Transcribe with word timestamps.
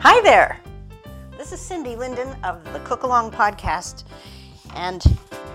Hi 0.00 0.20
there. 0.20 0.60
This 1.36 1.52
is 1.52 1.60
Cindy 1.60 1.96
Linden 1.96 2.28
of 2.44 2.62
the 2.72 2.78
Cookalong 2.80 3.32
podcast, 3.32 4.04
and 4.76 5.02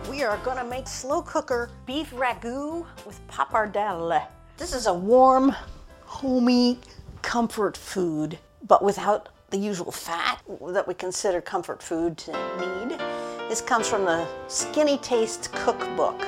we 0.09 0.23
are 0.23 0.35
going 0.39 0.57
to 0.57 0.65
make 0.65 0.85
slow 0.85 1.21
cooker 1.21 1.71
beef 1.85 2.11
ragu 2.11 2.85
with 3.05 3.25
pappardelle. 3.29 4.27
This 4.57 4.73
is 4.73 4.85
a 4.85 4.93
warm, 4.93 5.55
homey 6.01 6.77
comfort 7.21 7.77
food, 7.77 8.37
but 8.67 8.83
without 8.83 9.29
the 9.49 9.57
usual 9.57 9.93
fat 9.93 10.41
that 10.67 10.89
we 10.89 10.93
consider 10.93 11.39
comfort 11.39 11.81
food 11.81 12.17
to 12.17 12.31
need. 12.59 12.99
This 13.47 13.61
comes 13.61 13.87
from 13.87 14.03
the 14.03 14.27
Skinny 14.49 14.97
Taste 14.97 15.53
Cookbook, 15.53 16.21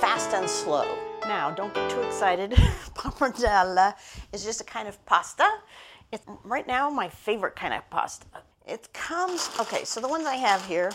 Fast 0.00 0.34
and 0.34 0.50
Slow. 0.50 0.98
Now, 1.28 1.52
don't 1.52 1.72
get 1.74 1.90
too 1.90 2.00
excited. 2.00 2.50
pappardelle 2.94 3.94
is 4.32 4.44
just 4.44 4.60
a 4.60 4.64
kind 4.64 4.88
of 4.88 5.04
pasta. 5.06 5.48
It's 6.12 6.24
right 6.44 6.66
now 6.66 6.88
my 6.90 7.08
favorite 7.08 7.56
kind 7.56 7.74
of 7.74 7.88
pasta. 7.90 8.26
It 8.66 8.92
comes, 8.92 9.50
okay, 9.60 9.84
so 9.84 10.00
the 10.00 10.08
ones 10.08 10.26
I 10.26 10.36
have 10.36 10.64
here 10.66 10.92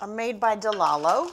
are 0.00 0.08
made 0.08 0.40
by 0.40 0.56
DeLallo. 0.56 1.30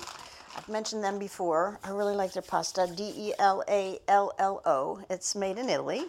I've 0.58 0.70
mentioned 0.70 1.04
them 1.04 1.18
before. 1.18 1.80
I 1.84 1.90
really 1.92 2.16
like 2.16 2.34
their 2.34 2.42
pasta, 2.42 2.92
D 2.94 3.14
E 3.16 3.34
L 3.40 3.64
A 3.70 4.00
L 4.08 4.34
L 4.38 4.62
O. 4.66 5.02
It's 5.10 5.36
made 5.36 5.58
in 5.58 5.70
Italy. 5.70 6.06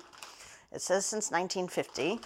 It 0.72 0.80
says 0.80 1.06
since 1.06 1.30
1950. 1.30 2.20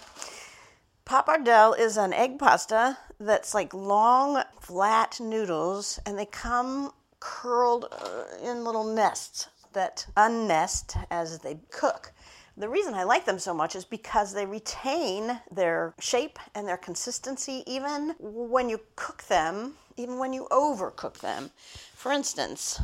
Pappardelle 1.05 1.77
is 1.77 1.95
an 1.97 2.11
egg 2.13 2.39
pasta 2.39 2.97
that's 3.19 3.53
like 3.53 3.73
long, 3.73 4.43
flat 4.59 5.19
noodles, 5.19 5.99
and 6.05 6.17
they 6.17 6.25
come 6.25 6.91
curled 7.19 7.85
uh, 7.91 8.23
in 8.43 8.63
little 8.63 8.83
nests 8.83 9.47
that 9.73 10.07
unnest 10.17 10.97
as 11.09 11.39
they 11.39 11.59
cook. 11.71 12.11
The 12.59 12.67
reason 12.67 12.95
I 12.95 13.03
like 13.03 13.25
them 13.25 13.37
so 13.37 13.53
much 13.53 13.75
is 13.75 13.85
because 13.85 14.33
they 14.33 14.47
retain 14.47 15.39
their 15.51 15.93
shape 15.99 16.39
and 16.55 16.67
their 16.67 16.77
consistency 16.77 17.63
even 17.67 18.15
when 18.19 18.67
you 18.67 18.79
cook 18.95 19.21
them, 19.25 19.73
even 19.95 20.17
when 20.17 20.33
you 20.33 20.47
overcook 20.49 21.19
them. 21.19 21.51
For 21.93 22.11
instance, 22.11 22.81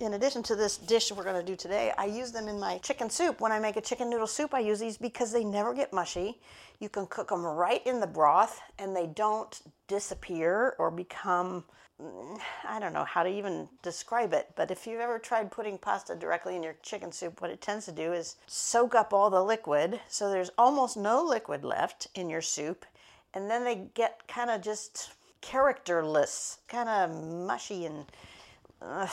in 0.00 0.14
addition 0.14 0.42
to 0.44 0.56
this 0.56 0.78
dish 0.78 1.12
we're 1.12 1.24
going 1.24 1.40
to 1.40 1.46
do 1.46 1.56
today, 1.56 1.92
I 1.96 2.06
use 2.06 2.32
them 2.32 2.48
in 2.48 2.58
my 2.58 2.78
chicken 2.78 3.10
soup. 3.10 3.40
When 3.40 3.52
I 3.52 3.58
make 3.58 3.76
a 3.76 3.82
chicken 3.82 4.08
noodle 4.08 4.26
soup, 4.26 4.54
I 4.54 4.60
use 4.60 4.80
these 4.80 4.96
because 4.96 5.30
they 5.30 5.44
never 5.44 5.74
get 5.74 5.92
mushy. 5.92 6.40
You 6.78 6.88
can 6.88 7.06
cook 7.06 7.28
them 7.28 7.44
right 7.44 7.86
in 7.86 8.00
the 8.00 8.06
broth 8.06 8.60
and 8.78 8.96
they 8.96 9.06
don't 9.06 9.60
disappear 9.88 10.74
or 10.78 10.90
become 10.90 11.64
I 12.66 12.80
don't 12.80 12.94
know 12.94 13.04
how 13.04 13.22
to 13.22 13.28
even 13.28 13.68
describe 13.82 14.32
it, 14.32 14.48
but 14.56 14.70
if 14.70 14.86
you've 14.86 15.00
ever 15.00 15.18
tried 15.18 15.50
putting 15.50 15.76
pasta 15.76 16.14
directly 16.14 16.56
in 16.56 16.62
your 16.62 16.76
chicken 16.82 17.12
soup, 17.12 17.42
what 17.42 17.50
it 17.50 17.60
tends 17.60 17.84
to 17.84 17.92
do 17.92 18.14
is 18.14 18.36
soak 18.46 18.94
up 18.94 19.12
all 19.12 19.28
the 19.28 19.44
liquid, 19.44 20.00
so 20.08 20.30
there's 20.30 20.50
almost 20.56 20.96
no 20.96 21.22
liquid 21.22 21.62
left 21.62 22.06
in 22.14 22.30
your 22.30 22.40
soup, 22.40 22.86
and 23.34 23.50
then 23.50 23.64
they 23.64 23.88
get 23.92 24.26
kind 24.28 24.48
of 24.48 24.62
just 24.62 25.12
characterless, 25.42 26.60
kind 26.68 26.88
of 26.88 27.10
mushy 27.22 27.84
and. 27.84 28.06
Uh, 28.80 29.06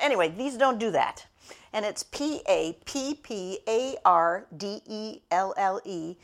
anyway, 0.00 0.28
these 0.28 0.56
don't 0.56 0.78
do 0.78 0.90
that. 0.92 1.26
And 1.72 1.84
it's 1.84 2.02
P 2.02 2.40
A 2.48 2.76
P 2.84 3.14
P 3.14 3.58
A 3.68 3.96
R 4.04 4.46
D 4.56 4.80
E 4.86 5.20
L 5.30 5.54
L 5.56 5.80
E. 5.84 6.16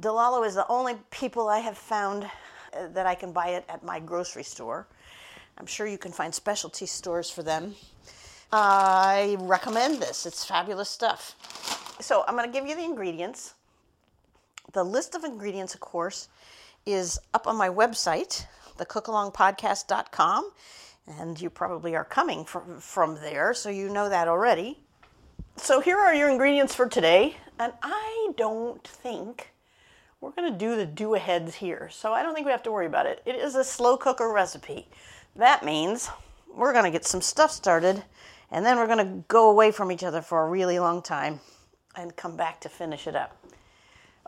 DeLallo 0.00 0.46
is 0.46 0.54
the 0.54 0.66
only 0.68 0.94
people 1.10 1.48
I 1.48 1.58
have 1.58 1.76
found 1.76 2.24
uh, 2.24 2.88
that 2.88 3.06
I 3.06 3.14
can 3.14 3.32
buy 3.32 3.48
it 3.48 3.64
at 3.68 3.82
my 3.82 3.98
grocery 3.98 4.44
store. 4.44 4.86
I'm 5.58 5.66
sure 5.66 5.86
you 5.86 5.98
can 5.98 6.12
find 6.12 6.32
specialty 6.32 6.86
stores 6.86 7.30
for 7.30 7.42
them. 7.42 7.74
I 8.52 9.36
recommend 9.40 10.00
this, 10.00 10.24
it's 10.24 10.44
fabulous 10.44 10.88
stuff. 10.88 11.34
So, 12.00 12.24
I'm 12.28 12.36
going 12.36 12.50
to 12.50 12.52
give 12.52 12.66
you 12.66 12.76
the 12.76 12.84
ingredients. 12.84 13.54
The 14.72 14.84
list 14.84 15.14
of 15.14 15.24
ingredients, 15.24 15.74
of 15.74 15.80
course, 15.80 16.28
is 16.86 17.18
up 17.34 17.46
on 17.46 17.56
my 17.56 17.68
website, 17.68 18.46
thecookalongpodcast.com, 18.78 20.50
and 21.18 21.40
you 21.40 21.50
probably 21.50 21.96
are 21.96 22.04
coming 22.04 22.44
from, 22.44 22.80
from 22.80 23.14
there, 23.16 23.54
so 23.54 23.70
you 23.70 23.88
know 23.88 24.08
that 24.08 24.28
already. 24.28 24.80
So, 25.56 25.80
here 25.80 25.98
are 25.98 26.14
your 26.14 26.28
ingredients 26.28 26.74
for 26.74 26.88
today, 26.88 27.36
and 27.58 27.72
I 27.82 28.32
don't 28.36 28.86
think 28.86 29.52
we're 30.20 30.32
going 30.32 30.52
to 30.52 30.58
do 30.58 30.76
the 30.76 30.86
do 30.86 31.14
aheads 31.14 31.56
here, 31.56 31.88
so 31.90 32.12
I 32.12 32.22
don't 32.22 32.34
think 32.34 32.46
we 32.46 32.52
have 32.52 32.62
to 32.64 32.72
worry 32.72 32.86
about 32.86 33.06
it. 33.06 33.22
It 33.26 33.34
is 33.34 33.54
a 33.54 33.64
slow 33.64 33.96
cooker 33.96 34.32
recipe. 34.32 34.88
That 35.36 35.64
means 35.64 36.10
we're 36.54 36.72
going 36.72 36.84
to 36.84 36.90
get 36.90 37.04
some 37.04 37.20
stuff 37.20 37.50
started 37.50 38.02
and 38.50 38.64
then 38.64 38.76
we're 38.76 38.86
going 38.86 38.98
to 38.98 39.24
go 39.28 39.50
away 39.50 39.70
from 39.70 39.92
each 39.92 40.02
other 40.02 40.22
for 40.22 40.44
a 40.44 40.48
really 40.48 40.78
long 40.78 41.02
time 41.02 41.40
and 41.96 42.14
come 42.16 42.36
back 42.36 42.60
to 42.62 42.68
finish 42.68 43.06
it 43.06 43.14
up. 43.14 43.36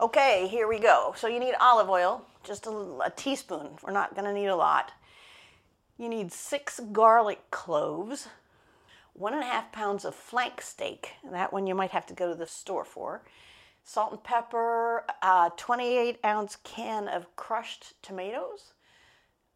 Okay, 0.01 0.47
here 0.49 0.69
we 0.69 0.79
go. 0.79 1.15
So 1.17 1.27
you 1.27 1.41
need 1.41 1.55
olive 1.61 1.89
oil, 1.89 2.25
just 2.45 2.67
a, 2.67 2.71
a 2.71 3.13
teaspoon. 3.17 3.71
We're 3.83 3.93
not 3.93 4.15
going 4.15 4.27
to 4.27 4.33
need 4.33 4.47
a 4.47 4.57
lot. 4.57 4.93
You 6.01 6.09
need 6.09 6.33
six 6.33 6.81
garlic 6.93 7.51
cloves, 7.51 8.29
one 9.13 9.35
and 9.35 9.43
a 9.43 9.47
half 9.47 9.71
pounds 9.71 10.07
of 10.07 10.15
flank 10.15 10.63
steak. 10.63 11.11
That 11.31 11.53
one 11.53 11.67
you 11.67 11.75
might 11.75 11.91
have 11.91 12.07
to 12.07 12.15
go 12.15 12.27
to 12.27 12.35
the 12.35 12.47
store 12.47 12.87
for. 12.87 13.21
Salt 13.85 14.13
and 14.13 14.25
pepper, 14.25 15.05
a 15.21 15.51
28 15.59 16.19
ounce 16.25 16.57
can 16.65 17.07
of 17.07 17.37
crushed 17.37 18.03
tomatoes, 18.03 18.73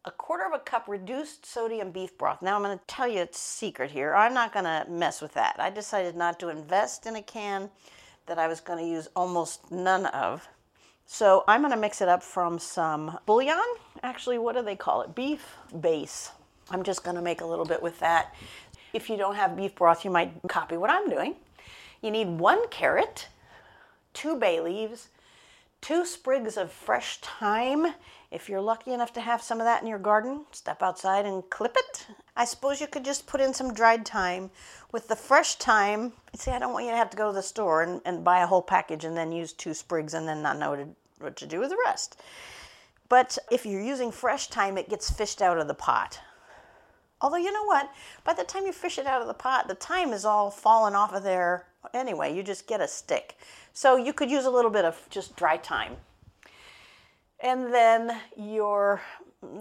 a 0.04 0.10
quarter 0.10 0.44
of 0.44 0.52
a 0.52 0.58
cup 0.58 0.86
reduced 0.86 1.46
sodium 1.46 1.90
beef 1.90 2.18
broth. 2.18 2.42
Now 2.42 2.56
I'm 2.56 2.62
going 2.62 2.78
to 2.78 2.84
tell 2.86 3.08
you 3.08 3.22
a 3.22 3.28
secret 3.32 3.90
here. 3.90 4.14
I'm 4.14 4.34
not 4.34 4.52
going 4.52 4.66
to 4.66 4.84
mess 4.90 5.22
with 5.22 5.32
that. 5.32 5.56
I 5.58 5.70
decided 5.70 6.14
not 6.14 6.38
to 6.40 6.50
invest 6.50 7.06
in 7.06 7.16
a 7.16 7.22
can 7.22 7.70
that 8.26 8.38
I 8.38 8.48
was 8.48 8.60
going 8.60 8.80
to 8.80 8.90
use 8.90 9.08
almost 9.16 9.72
none 9.72 10.04
of. 10.04 10.46
So 11.06 11.42
I'm 11.48 11.62
going 11.62 11.72
to 11.72 11.78
mix 11.78 12.02
it 12.02 12.08
up 12.10 12.22
from 12.22 12.58
some 12.58 13.18
bouillon. 13.24 13.64
Actually, 14.04 14.36
what 14.36 14.54
do 14.54 14.62
they 14.62 14.76
call 14.76 15.00
it? 15.00 15.14
Beef 15.14 15.56
base. 15.80 16.30
I'm 16.70 16.82
just 16.82 17.02
going 17.02 17.16
to 17.16 17.22
make 17.22 17.40
a 17.40 17.46
little 17.46 17.64
bit 17.64 17.82
with 17.82 17.98
that. 18.00 18.34
If 18.92 19.08
you 19.08 19.16
don't 19.16 19.34
have 19.34 19.56
beef 19.56 19.74
broth, 19.74 20.04
you 20.04 20.10
might 20.10 20.30
copy 20.46 20.76
what 20.76 20.90
I'm 20.90 21.08
doing. 21.08 21.36
You 22.02 22.10
need 22.10 22.28
one 22.28 22.68
carrot, 22.68 23.28
two 24.12 24.36
bay 24.36 24.60
leaves, 24.60 25.08
two 25.80 26.04
sprigs 26.04 26.58
of 26.58 26.70
fresh 26.70 27.16
thyme. 27.16 27.94
If 28.30 28.50
you're 28.50 28.60
lucky 28.60 28.92
enough 28.92 29.14
to 29.14 29.22
have 29.22 29.40
some 29.40 29.58
of 29.58 29.64
that 29.64 29.80
in 29.80 29.88
your 29.88 29.98
garden, 29.98 30.44
step 30.50 30.82
outside 30.82 31.24
and 31.24 31.48
clip 31.48 31.74
it. 31.74 32.06
I 32.36 32.44
suppose 32.44 32.82
you 32.82 32.86
could 32.86 33.06
just 33.06 33.26
put 33.26 33.40
in 33.40 33.54
some 33.54 33.72
dried 33.72 34.06
thyme. 34.06 34.50
With 34.92 35.08
the 35.08 35.16
fresh 35.16 35.54
thyme, 35.54 36.12
see, 36.36 36.50
I 36.50 36.58
don't 36.58 36.74
want 36.74 36.84
you 36.84 36.90
to 36.90 36.96
have 36.98 37.10
to 37.10 37.16
go 37.16 37.28
to 37.28 37.34
the 37.34 37.42
store 37.42 37.82
and, 37.82 38.02
and 38.04 38.22
buy 38.22 38.42
a 38.42 38.46
whole 38.46 38.60
package 38.60 39.06
and 39.06 39.16
then 39.16 39.32
use 39.32 39.54
two 39.54 39.72
sprigs 39.72 40.12
and 40.12 40.28
then 40.28 40.42
not 40.42 40.58
know 40.58 40.70
what 40.70 40.76
to, 40.76 40.88
what 41.20 41.36
to 41.36 41.46
do 41.46 41.58
with 41.58 41.70
the 41.70 41.78
rest. 41.86 42.20
But 43.08 43.38
if 43.50 43.66
you're 43.66 43.82
using 43.82 44.10
fresh 44.10 44.48
thyme, 44.48 44.78
it 44.78 44.88
gets 44.88 45.10
fished 45.10 45.42
out 45.42 45.58
of 45.58 45.68
the 45.68 45.74
pot. 45.74 46.20
Although, 47.20 47.36
you 47.36 47.52
know 47.52 47.64
what? 47.64 47.90
By 48.24 48.34
the 48.34 48.44
time 48.44 48.66
you 48.66 48.72
fish 48.72 48.98
it 48.98 49.06
out 49.06 49.20
of 49.20 49.28
the 49.28 49.34
pot, 49.34 49.68
the 49.68 49.74
thyme 49.74 50.12
is 50.12 50.24
all 50.24 50.50
fallen 50.50 50.94
off 50.94 51.12
of 51.12 51.22
there 51.22 51.66
Anyway, 51.92 52.34
you 52.34 52.42
just 52.42 52.66
get 52.66 52.80
a 52.80 52.88
stick. 52.88 53.36
So 53.72 53.96
you 53.96 54.12
could 54.12 54.30
use 54.30 54.44
a 54.44 54.50
little 54.50 54.70
bit 54.70 54.84
of 54.84 55.06
just 55.10 55.36
dry 55.36 55.58
thyme. 55.58 55.96
And 57.40 57.74
then 57.74 58.20
your 58.36 59.02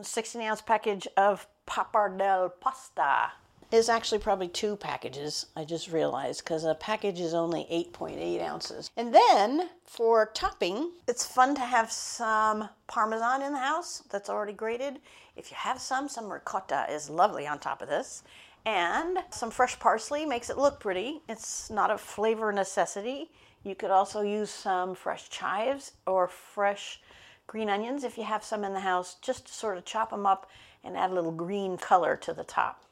16 0.01 0.41
ounce 0.41 0.61
package 0.61 1.07
of 1.17 1.47
pappardelle 1.67 2.51
pasta 2.61 3.31
is 3.73 3.89
actually 3.89 4.19
probably 4.19 4.47
two 4.47 4.75
packages, 4.75 5.47
I 5.55 5.63
just 5.65 5.91
realized, 5.91 6.43
because 6.43 6.63
a 6.63 6.75
package 6.75 7.19
is 7.19 7.33
only 7.33 7.65
8.8 7.71 8.39
ounces. 8.39 8.91
And 8.95 9.11
then 9.11 9.67
for 9.83 10.27
topping, 10.35 10.91
it's 11.07 11.25
fun 11.25 11.55
to 11.55 11.61
have 11.61 11.91
some 11.91 12.69
Parmesan 12.85 13.41
in 13.41 13.53
the 13.53 13.59
house 13.59 14.03
that's 14.11 14.29
already 14.29 14.53
grated. 14.53 14.99
If 15.35 15.49
you 15.49 15.57
have 15.57 15.81
some, 15.81 16.07
some 16.07 16.31
ricotta 16.31 16.85
is 16.87 17.09
lovely 17.09 17.47
on 17.47 17.57
top 17.57 17.81
of 17.81 17.89
this. 17.89 18.21
And 18.67 19.17
some 19.31 19.49
fresh 19.49 19.79
parsley 19.79 20.23
makes 20.23 20.51
it 20.51 20.57
look 20.59 20.79
pretty. 20.79 21.23
It's 21.27 21.71
not 21.71 21.89
a 21.89 21.97
flavor 21.97 22.51
necessity. 22.51 23.31
You 23.63 23.73
could 23.73 23.89
also 23.89 24.21
use 24.21 24.51
some 24.51 24.93
fresh 24.93 25.31
chives 25.31 25.93
or 26.05 26.27
fresh 26.27 27.01
green 27.47 27.69
onions 27.69 28.03
if 28.03 28.19
you 28.19 28.23
have 28.23 28.43
some 28.43 28.63
in 28.63 28.73
the 28.73 28.81
house, 28.81 29.15
just 29.15 29.47
to 29.47 29.53
sort 29.53 29.79
of 29.79 29.85
chop 29.85 30.11
them 30.11 30.27
up 30.27 30.47
and 30.83 30.95
add 30.95 31.09
a 31.09 31.13
little 31.15 31.31
green 31.31 31.75
color 31.75 32.15
to 32.17 32.33
the 32.33 32.43
top. 32.43 32.83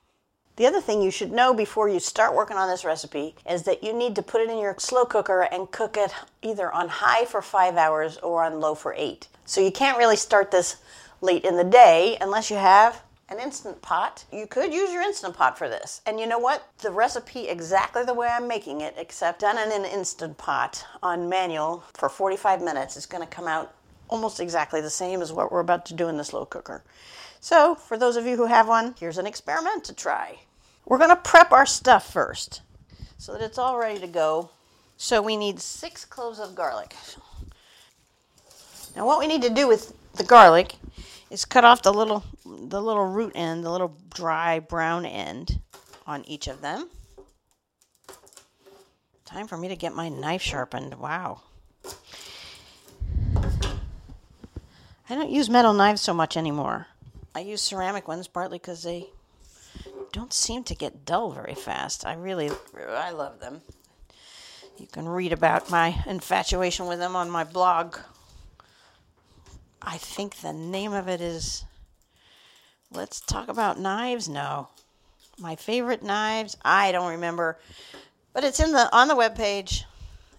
The 0.58 0.68
other 0.68 0.82
thing 0.82 1.02
you 1.02 1.12
should 1.12 1.32
know 1.32 1.54
before 1.54 1.88
you 1.88 2.00
start 2.00 2.36
working 2.36 2.58
on 2.58 2.70
this 2.70 2.84
recipe 2.84 3.36
is 3.50 3.64
that 3.64 3.84
you 3.84 3.94
need 3.94 4.16
to 4.16 4.22
put 4.22 4.42
it 4.42 4.50
in 4.50 4.60
your 4.60 4.76
slow 4.78 5.06
cooker 5.06 5.44
and 5.44 5.72
cook 5.72 5.96
it 5.98 6.12
either 6.42 6.72
on 6.72 6.90
high 6.90 7.26
for 7.26 7.42
five 7.42 7.78
hours 7.78 8.18
or 8.18 8.44
on 8.44 8.60
low 8.60 8.76
for 8.76 8.94
eight. 8.98 9.28
So 9.46 9.62
you 9.62 9.72
can't 9.72 9.98
really 9.98 10.18
start 10.18 10.52
this 10.52 10.78
late 11.22 11.46
in 11.46 11.56
the 11.56 11.64
day 11.64 12.18
unless 12.20 12.52
you 12.52 12.58
have 12.58 13.02
an 13.30 13.40
instant 13.40 13.82
pot. 13.82 14.26
You 14.32 14.46
could 14.46 14.74
use 14.74 14.92
your 14.92 15.02
instant 15.02 15.36
pot 15.36 15.58
for 15.58 15.70
this. 15.70 16.02
And 16.06 16.20
you 16.20 16.28
know 16.28 16.40
what? 16.40 16.68
The 16.80 16.92
recipe 16.92 17.48
exactly 17.48 18.04
the 18.04 18.14
way 18.14 18.28
I'm 18.28 18.48
making 18.48 18.82
it, 18.82 18.94
except 18.98 19.40
done 19.40 19.58
in 19.58 19.72
an 19.72 19.90
instant 19.90 20.38
pot 20.38 20.86
on 21.02 21.30
manual 21.30 21.86
for 21.94 22.10
45 22.10 22.62
minutes, 22.62 22.98
is 22.98 23.06
going 23.06 23.24
to 23.24 23.36
come 23.36 23.48
out 23.48 23.74
almost 24.10 24.42
exactly 24.42 24.82
the 24.82 24.90
same 24.90 25.22
as 25.22 25.32
what 25.32 25.50
we're 25.52 25.62
about 25.62 25.86
to 25.86 25.94
do 25.94 26.10
in 26.10 26.18
the 26.18 26.26
slow 26.26 26.46
cooker. 26.46 26.84
So, 27.44 27.74
for 27.74 27.98
those 27.98 28.18
of 28.18 28.28
you 28.28 28.38
who 28.38 28.46
have 28.46 28.68
one, 28.68 28.94
here's 29.00 29.18
an 29.18 29.26
experiment 29.26 29.84
to 29.86 29.96
try. 29.96 30.38
We're 30.86 31.00
going 31.00 31.10
to 31.10 31.16
prep 31.16 31.52
our 31.52 31.66
stuff 31.66 32.14
first 32.14 32.62
so 33.18 33.34
that 33.34 33.42
it's 33.42 33.58
all 33.58 33.80
ready 33.80 34.00
to 34.00 34.08
go. 34.08 34.52
So, 34.96 35.24
we 35.24 35.36
need 35.36 35.60
six 35.60 36.06
cloves 36.06 36.40
of 36.40 36.54
garlic. 36.54 36.96
Now, 38.96 39.08
what 39.08 39.18
we 39.18 39.26
need 39.26 39.42
to 39.42 39.50
do 39.50 39.68
with 39.68 39.92
the 40.14 40.24
garlic 40.24 40.76
is 41.32 41.44
cut 41.44 41.66
off 41.66 41.82
the 41.82 41.92
little 41.92 42.24
the 42.46 42.82
little 42.82 43.08
root 43.08 43.32
end, 43.34 43.66
the 43.66 43.72
little 43.72 43.96
dry 44.14 44.60
brown 44.60 45.06
end 45.06 45.60
on 46.06 46.24
each 46.26 46.48
of 46.48 46.62
them. 46.62 46.90
Time 49.26 49.48
for 49.48 49.58
me 49.58 49.68
to 49.68 49.76
get 49.76 49.96
my 49.96 50.10
knife 50.10 50.44
sharpened. 50.44 50.94
Wow. 50.96 51.42
I 55.10 55.16
don't 55.16 55.32
use 55.32 55.50
metal 55.50 55.74
knives 55.74 56.02
so 56.02 56.14
much 56.14 56.38
anymore. 56.38 56.88
I 57.34 57.40
use 57.40 57.62
ceramic 57.62 58.08
ones 58.08 58.28
partly 58.28 58.58
because 58.58 58.84
they 58.84 59.08
don't 60.12 60.34
seem 60.34 60.64
to 60.66 60.76
get 60.76 61.06
dull 61.06 61.32
very 61.32 61.56
fast. 61.56 62.06
I 62.06 62.14
really, 62.14 62.52
I 62.76 63.12
love 63.12 63.40
them. 63.40 63.62
You 64.78 64.88
can 64.88 65.08
read 65.08 65.32
about 65.32 65.70
my 65.70 66.04
infatuation 66.08 66.88
with 66.88 67.00
them 67.00 67.16
on 67.16 67.30
my 67.30 67.44
blog. 67.44 67.98
I 69.82 69.98
think 69.98 70.38
the 70.38 70.54
name 70.54 70.94
of 70.94 71.08
it 71.08 71.22
is 71.22 71.66
Let's 72.92 73.22
Talk 73.22 73.48
About 73.48 73.80
Knives. 73.80 74.28
No. 74.28 74.70
My 75.40 75.56
favorite 75.56 76.04
knives. 76.04 76.58
I 76.64 76.92
don't 76.92 77.12
remember. 77.12 77.58
But 78.34 78.44
it's 78.44 78.60
in 78.60 78.74
the 78.74 78.94
on 78.96 79.08
the 79.08 79.16
webpage, 79.16 79.84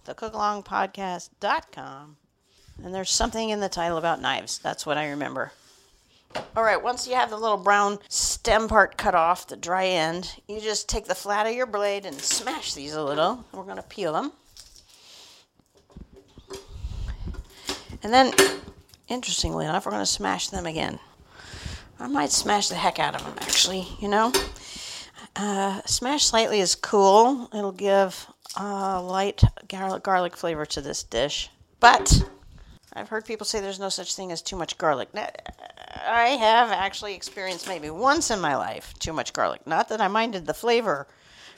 thecookalongpodcast.com. 0.06 2.16
And 2.84 2.94
there's 2.94 3.10
something 3.10 3.50
in 3.50 3.60
the 3.60 3.68
title 3.68 3.98
about 3.98 4.20
knives. 4.20 4.58
That's 4.58 4.84
what 4.84 4.98
I 4.98 5.10
remember. 5.10 5.52
All 6.54 6.62
right, 6.62 6.82
once 6.82 7.08
you 7.08 7.14
have 7.14 7.30
the 7.30 7.36
little 7.36 7.56
brown 7.56 7.98
stem 8.08 8.68
part 8.68 8.96
cut 8.96 9.14
off, 9.14 9.46
the 9.46 9.56
dry 9.56 9.86
end, 9.86 10.36
you 10.46 10.60
just 10.60 10.88
take 10.88 11.06
the 11.06 11.14
flat 11.14 11.46
of 11.46 11.54
your 11.54 11.66
blade 11.66 12.04
and 12.04 12.14
smash 12.20 12.74
these 12.74 12.94
a 12.94 13.02
little. 13.02 13.44
We're 13.52 13.64
going 13.64 13.76
to 13.76 13.82
peel 13.82 14.12
them. 14.12 14.32
And 18.02 18.12
then, 18.12 18.32
interestingly 19.08 19.64
enough, 19.64 19.86
we're 19.86 19.92
going 19.92 20.02
to 20.02 20.06
smash 20.06 20.48
them 20.48 20.66
again. 20.66 20.98
I 21.98 22.08
might 22.08 22.32
smash 22.32 22.68
the 22.68 22.74
heck 22.74 22.98
out 22.98 23.14
of 23.14 23.24
them, 23.24 23.34
actually, 23.40 23.86
you 24.00 24.08
know. 24.08 24.32
Uh, 25.36 25.80
smash 25.86 26.24
slightly 26.24 26.60
is 26.60 26.74
cool. 26.74 27.48
It'll 27.54 27.72
give 27.72 28.26
a 28.56 29.00
light 29.00 29.42
garlic, 29.68 30.02
garlic 30.02 30.36
flavor 30.36 30.66
to 30.66 30.80
this 30.80 31.02
dish. 31.02 31.48
But 31.80 32.28
I've 32.94 33.08
heard 33.08 33.24
people 33.24 33.46
say 33.46 33.60
there's 33.60 33.80
no 33.80 33.88
such 33.88 34.14
thing 34.14 34.32
as 34.32 34.42
too 34.42 34.56
much 34.56 34.76
garlic. 34.76 35.08
I 35.14 36.36
have 36.40 36.70
actually 36.70 37.14
experienced 37.14 37.66
maybe 37.66 37.88
once 37.90 38.30
in 38.30 38.40
my 38.40 38.56
life 38.56 38.92
too 38.98 39.12
much 39.12 39.32
garlic. 39.32 39.66
Not 39.66 39.88
that 39.88 40.00
I 40.00 40.08
minded 40.08 40.46
the 40.46 40.54
flavor, 40.54 41.06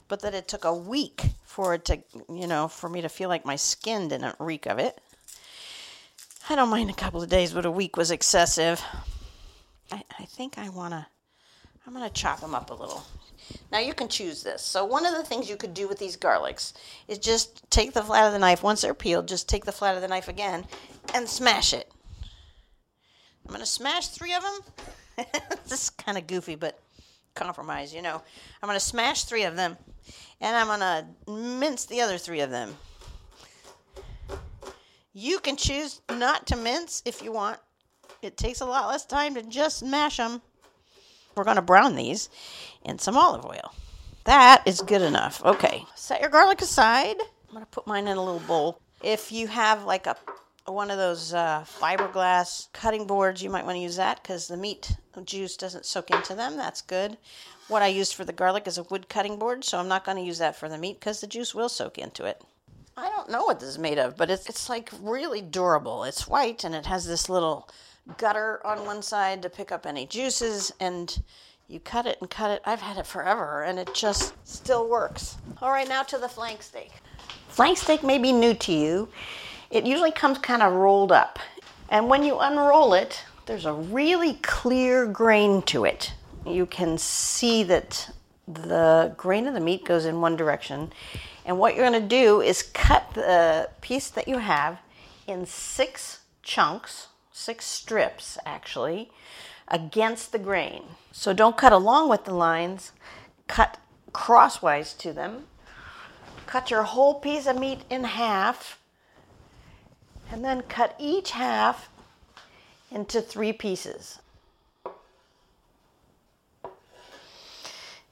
but 0.06 0.20
that 0.20 0.34
it 0.34 0.46
took 0.46 0.64
a 0.64 0.74
week 0.74 1.22
for 1.44 1.74
it 1.74 1.84
to, 1.86 2.02
you 2.28 2.46
know, 2.46 2.68
for 2.68 2.88
me 2.88 3.00
to 3.00 3.08
feel 3.08 3.28
like 3.28 3.44
my 3.44 3.56
skin 3.56 4.08
didn't 4.08 4.36
reek 4.38 4.66
of 4.66 4.78
it. 4.78 5.00
I 6.48 6.54
don't 6.54 6.68
mind 6.68 6.90
a 6.90 6.94
couple 6.94 7.22
of 7.22 7.30
days, 7.30 7.52
but 7.52 7.64
a 7.64 7.70
week 7.70 7.96
was 7.96 8.10
excessive. 8.10 8.82
I, 9.90 10.02
I 10.18 10.24
think 10.26 10.58
I 10.58 10.68
want 10.68 10.92
to, 10.92 11.06
I'm 11.86 11.94
going 11.94 12.06
to 12.06 12.14
chop 12.14 12.40
them 12.40 12.54
up 12.54 12.70
a 12.70 12.74
little. 12.74 13.02
Now 13.72 13.78
you 13.78 13.94
can 13.94 14.08
choose 14.08 14.42
this. 14.42 14.62
So 14.62 14.84
one 14.84 15.04
of 15.04 15.14
the 15.14 15.22
things 15.22 15.48
you 15.48 15.56
could 15.56 15.74
do 15.74 15.88
with 15.88 15.98
these 15.98 16.16
garlics 16.16 16.74
is 17.08 17.18
just 17.18 17.68
take 17.70 17.92
the 17.92 18.02
flat 18.02 18.26
of 18.26 18.32
the 18.32 18.38
knife, 18.38 18.62
once 18.62 18.82
they're 18.82 18.94
peeled, 18.94 19.26
just 19.26 19.48
take 19.48 19.64
the 19.64 19.72
flat 19.72 19.96
of 19.96 20.02
the 20.02 20.08
knife 20.08 20.28
again 20.28 20.64
and 21.12 21.28
smash 21.28 21.72
it. 21.72 21.90
I'm 23.44 23.50
going 23.50 23.60
to 23.60 23.66
smash 23.66 24.08
three 24.08 24.34
of 24.34 24.42
them. 24.42 25.26
this 25.64 25.84
is 25.84 25.90
kind 25.90 26.16
of 26.16 26.26
goofy, 26.26 26.54
but 26.54 26.78
compromise, 27.34 27.94
you 27.94 28.02
know. 28.02 28.22
I'm 28.62 28.66
going 28.66 28.78
to 28.78 28.84
smash 28.84 29.24
three 29.24 29.44
of 29.44 29.56
them, 29.56 29.76
and 30.40 30.56
I'm 30.56 30.66
going 30.66 30.80
to 30.80 31.30
mince 31.30 31.84
the 31.84 32.00
other 32.00 32.16
three 32.16 32.40
of 32.40 32.50
them. 32.50 32.74
You 35.12 35.38
can 35.38 35.56
choose 35.56 36.00
not 36.10 36.46
to 36.48 36.56
mince 36.56 37.02
if 37.04 37.22
you 37.22 37.32
want. 37.32 37.58
It 38.22 38.36
takes 38.36 38.60
a 38.60 38.66
lot 38.66 38.88
less 38.88 39.04
time 39.04 39.34
to 39.34 39.42
just 39.42 39.84
mash 39.84 40.16
them. 40.16 40.40
We're 41.36 41.44
going 41.44 41.56
to 41.56 41.62
brown 41.62 41.96
these 41.96 42.30
in 42.84 42.98
some 42.98 43.16
olive 43.16 43.44
oil. 43.44 43.74
That 44.24 44.62
is 44.66 44.80
good 44.80 45.02
enough. 45.02 45.44
Okay, 45.44 45.84
set 45.94 46.20
your 46.20 46.30
garlic 46.30 46.62
aside. 46.62 47.16
I'm 47.20 47.54
going 47.54 47.64
to 47.64 47.70
put 47.70 47.86
mine 47.86 48.08
in 48.08 48.16
a 48.16 48.24
little 48.24 48.40
bowl. 48.40 48.80
If 49.02 49.30
you 49.30 49.46
have 49.48 49.84
like 49.84 50.06
a 50.06 50.16
one 50.66 50.90
of 50.90 50.98
those 50.98 51.34
uh, 51.34 51.64
fiberglass 51.66 52.72
cutting 52.72 53.06
boards, 53.06 53.42
you 53.42 53.50
might 53.50 53.64
want 53.64 53.76
to 53.76 53.82
use 53.82 53.96
that 53.96 54.22
because 54.22 54.48
the 54.48 54.56
meat 54.56 54.96
juice 55.24 55.56
doesn't 55.56 55.86
soak 55.86 56.10
into 56.10 56.34
them. 56.34 56.56
That's 56.56 56.82
good. 56.82 57.16
What 57.68 57.82
I 57.82 57.88
used 57.88 58.14
for 58.14 58.24
the 58.24 58.32
garlic 58.32 58.66
is 58.66 58.78
a 58.78 58.82
wood 58.84 59.08
cutting 59.08 59.38
board, 59.38 59.64
so 59.64 59.78
I'm 59.78 59.88
not 59.88 60.04
going 60.04 60.16
to 60.16 60.24
use 60.24 60.38
that 60.38 60.56
for 60.56 60.68
the 60.68 60.78
meat 60.78 61.00
because 61.00 61.20
the 61.20 61.26
juice 61.26 61.54
will 61.54 61.68
soak 61.68 61.98
into 61.98 62.24
it. 62.24 62.42
I 62.96 63.08
don't 63.08 63.30
know 63.30 63.44
what 63.44 63.60
this 63.60 63.70
is 63.70 63.78
made 63.78 63.98
of, 63.98 64.16
but 64.16 64.30
it's, 64.30 64.48
it's 64.48 64.68
like 64.68 64.90
really 65.00 65.40
durable. 65.40 66.04
It's 66.04 66.28
white 66.28 66.64
and 66.64 66.74
it 66.74 66.86
has 66.86 67.06
this 67.06 67.28
little 67.28 67.68
gutter 68.18 68.64
on 68.66 68.84
one 68.86 69.02
side 69.02 69.42
to 69.42 69.50
pick 69.50 69.72
up 69.72 69.86
any 69.86 70.06
juices, 70.06 70.72
and 70.78 71.22
you 71.68 71.80
cut 71.80 72.06
it 72.06 72.18
and 72.20 72.30
cut 72.30 72.50
it. 72.50 72.62
I've 72.64 72.80
had 72.80 72.98
it 72.98 73.06
forever 73.06 73.62
and 73.62 73.78
it 73.78 73.94
just 73.94 74.34
still 74.46 74.88
works. 74.88 75.36
All 75.60 75.70
right, 75.70 75.88
now 75.88 76.02
to 76.04 76.18
the 76.18 76.28
flank 76.28 76.62
steak. 76.62 76.90
Flank 77.48 77.78
steak 77.78 78.02
may 78.02 78.18
be 78.18 78.32
new 78.32 78.54
to 78.54 78.72
you 78.72 79.08
it 79.74 79.84
usually 79.84 80.12
comes 80.12 80.38
kind 80.38 80.62
of 80.62 80.72
rolled 80.72 81.10
up. 81.10 81.40
And 81.88 82.08
when 82.08 82.22
you 82.22 82.38
unroll 82.38 82.94
it, 82.94 83.24
there's 83.46 83.66
a 83.66 83.72
really 83.72 84.34
clear 84.34 85.04
grain 85.04 85.62
to 85.62 85.84
it. 85.84 86.14
You 86.46 86.64
can 86.64 86.96
see 86.96 87.64
that 87.64 88.10
the 88.46 89.12
grain 89.16 89.48
of 89.48 89.54
the 89.54 89.60
meat 89.60 89.84
goes 89.84 90.04
in 90.04 90.20
one 90.20 90.36
direction. 90.36 90.92
And 91.44 91.58
what 91.58 91.74
you're 91.74 91.90
going 91.90 92.00
to 92.00 92.08
do 92.08 92.40
is 92.40 92.62
cut 92.62 93.14
the 93.14 93.68
piece 93.80 94.08
that 94.10 94.28
you 94.28 94.38
have 94.38 94.78
in 95.26 95.44
six 95.44 96.20
chunks, 96.42 97.08
six 97.32 97.66
strips 97.66 98.38
actually, 98.46 99.10
against 99.66 100.30
the 100.30 100.38
grain. 100.38 100.84
So 101.10 101.32
don't 101.32 101.56
cut 101.56 101.72
along 101.72 102.08
with 102.08 102.24
the 102.26 102.34
lines, 102.34 102.92
cut 103.48 103.78
crosswise 104.12 104.94
to 104.94 105.12
them. 105.12 105.46
Cut 106.46 106.70
your 106.70 106.84
whole 106.84 107.14
piece 107.14 107.46
of 107.46 107.58
meat 107.58 107.80
in 107.90 108.04
half 108.04 108.78
and 110.30 110.44
then 110.44 110.62
cut 110.62 110.94
each 110.98 111.32
half 111.32 111.88
into 112.90 113.20
three 113.20 113.52
pieces. 113.52 114.20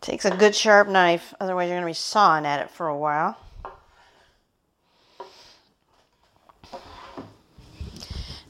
Takes 0.00 0.24
a 0.24 0.36
good 0.36 0.54
sharp 0.54 0.88
knife, 0.88 1.32
otherwise, 1.40 1.68
you're 1.68 1.76
going 1.76 1.82
to 1.82 1.90
be 1.90 1.94
sawing 1.94 2.44
at 2.44 2.60
it 2.60 2.70
for 2.70 2.88
a 2.88 2.96
while. 2.96 3.38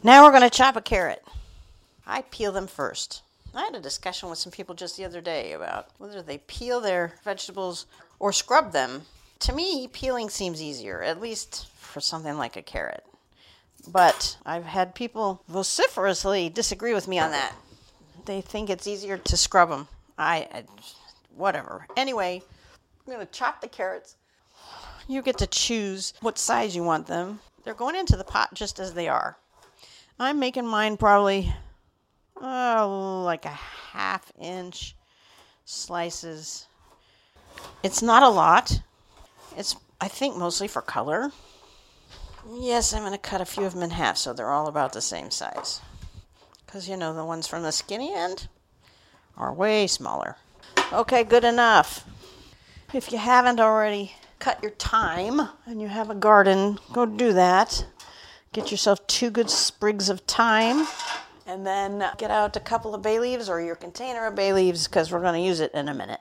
Now 0.03 0.25
we're 0.25 0.31
going 0.31 0.43
to 0.43 0.51
chop 0.51 0.77
a 0.77 0.81
carrot. 0.81 1.23
I 2.07 2.23
peel 2.23 2.53
them 2.53 2.67
first. 2.67 3.23
I 3.55 3.65
had 3.65 3.75
a 3.75 3.81
discussion 3.81 4.31
with 4.31 4.39
some 4.39 4.51
people 4.51 4.75
just 4.75 4.97
the 4.97 5.05
other 5.05 5.21
day 5.21 5.53
about 5.53 5.89
whether 5.99 6.23
they 6.23 6.39
peel 6.39 6.81
their 6.81 7.15
vegetables 7.23 7.87
or 8.19 8.33
scrub 8.33 8.73
them 8.73 9.03
To 9.43 9.53
me, 9.53 9.89
peeling 9.89 10.31
seems 10.31 10.63
easier, 10.63 11.03
at 11.03 11.21
least 11.21 11.67
for 11.75 12.01
something 12.01 12.39
like 12.39 12.57
a 12.57 12.63
carrot. 12.63 13.05
But 13.89 14.37
I've 14.47 14.65
had 14.65 14.95
people 14.95 15.43
vociferously 15.49 16.49
disagree 16.49 16.95
with 16.95 17.09
me 17.09 17.19
on 17.19 17.33
that. 17.33 17.55
They 18.25 18.41
think 18.41 18.71
it's 18.71 18.87
easier 18.87 19.19
to 19.19 19.37
scrub 19.37 19.71
them. 19.71 19.89
I, 20.17 20.49
I 20.53 20.65
whatever. 21.35 21.87
Anyway, 21.97 22.43
I'm 23.07 23.13
going 23.13 23.27
to 23.27 23.33
chop 23.33 23.61
the 23.61 23.69
carrots. 23.69 24.17
You 25.09 25.23
get 25.23 25.39
to 25.39 25.47
choose 25.47 26.15
what 26.21 26.39
size 26.39 26.77
you 26.77 26.85
want 26.85 27.07
them. 27.07 27.41
They're 27.65 27.75
going 27.75 27.97
into 27.97 28.17
the 28.17 28.25
pot 28.25 28.55
just 28.55 28.79
as 28.79 28.95
they 28.95 29.09
are. 29.09 29.37
I'm 30.19 30.39
making 30.39 30.67
mine 30.67 30.97
probably 30.97 31.53
oh, 32.41 33.23
like 33.25 33.45
a 33.45 33.49
half 33.49 34.31
inch 34.39 34.97
slices. 35.65 36.67
It's 37.83 38.03
not 38.03 38.23
a 38.23 38.29
lot. 38.29 38.81
It's, 39.57 39.77
I 40.01 40.09
think, 40.09 40.37
mostly 40.37 40.69
for 40.69 40.83
color. 40.83 41.33
Yes, 42.51 42.93
I'm 42.93 43.03
going 43.03 43.13
to 43.13 43.19
cut 43.19 43.41
a 43.41 43.45
few 43.45 43.65
of 43.65 43.75
them 43.75 43.83
in 43.83 43.91
half 43.91 44.17
so 44.17 44.33
they're 44.33 44.51
all 44.51 44.67
about 44.67 44.93
the 44.93 45.01
same 45.01 45.31
size. 45.31 45.81
Because, 46.67 46.89
you 46.89 46.97
know, 46.97 47.15
the 47.15 47.25
ones 47.25 47.47
from 47.47 47.63
the 47.63 47.73
skinny 47.73 48.15
end 48.15 48.49
are 49.37 49.53
way 49.53 49.87
smaller. 49.87 50.37
Okay, 50.93 51.25
good 51.25 51.45
enough. 51.45 52.05
If 52.93 53.13
you 53.13 53.19
haven't 53.19 53.61
already 53.61 54.13
cut 54.39 54.63
your 54.63 54.73
thyme 54.73 55.41
and 55.67 55.81
you 55.81 55.89
have 55.89 56.11
a 56.11 56.15
garden, 56.15 56.79
go 56.93 57.07
do 57.07 57.33
that. 57.33 57.87
Get 58.53 58.71
yourself 58.71 59.07
two 59.07 59.31
good 59.31 59.49
sprigs 59.49 60.09
of 60.09 60.21
thyme 60.21 60.87
and 61.47 61.67
then 61.67 62.05
get 62.19 62.31
out 62.31 62.57
a 62.57 62.61
couple 62.61 62.95
of 62.95 63.03
bay 63.03 63.19
leaves 63.19 63.49
or 63.49 63.61
your 63.61 63.77
container 63.77 64.27
of 64.27 64.35
bay 64.35 64.53
leaves 64.53 64.87
because 64.87 65.11
we're 65.11 65.21
going 65.21 65.41
to 65.41 65.47
use 65.47 65.61
it 65.61 65.73
in 65.75 65.89
a 65.89 65.95
minute. 65.95 66.21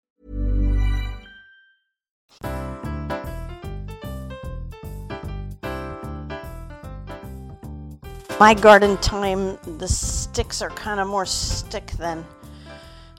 My 8.41 8.55
garden 8.55 8.97
thyme, 8.97 9.59
the 9.77 9.87
sticks 9.87 10.63
are 10.63 10.71
kind 10.71 10.99
of 10.99 11.07
more 11.07 11.27
stick 11.27 11.91
than 11.99 12.25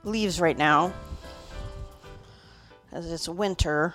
leaves 0.03 0.41
right 0.41 0.59
now. 0.59 0.93
As 2.91 3.09
it's 3.09 3.29
winter. 3.29 3.95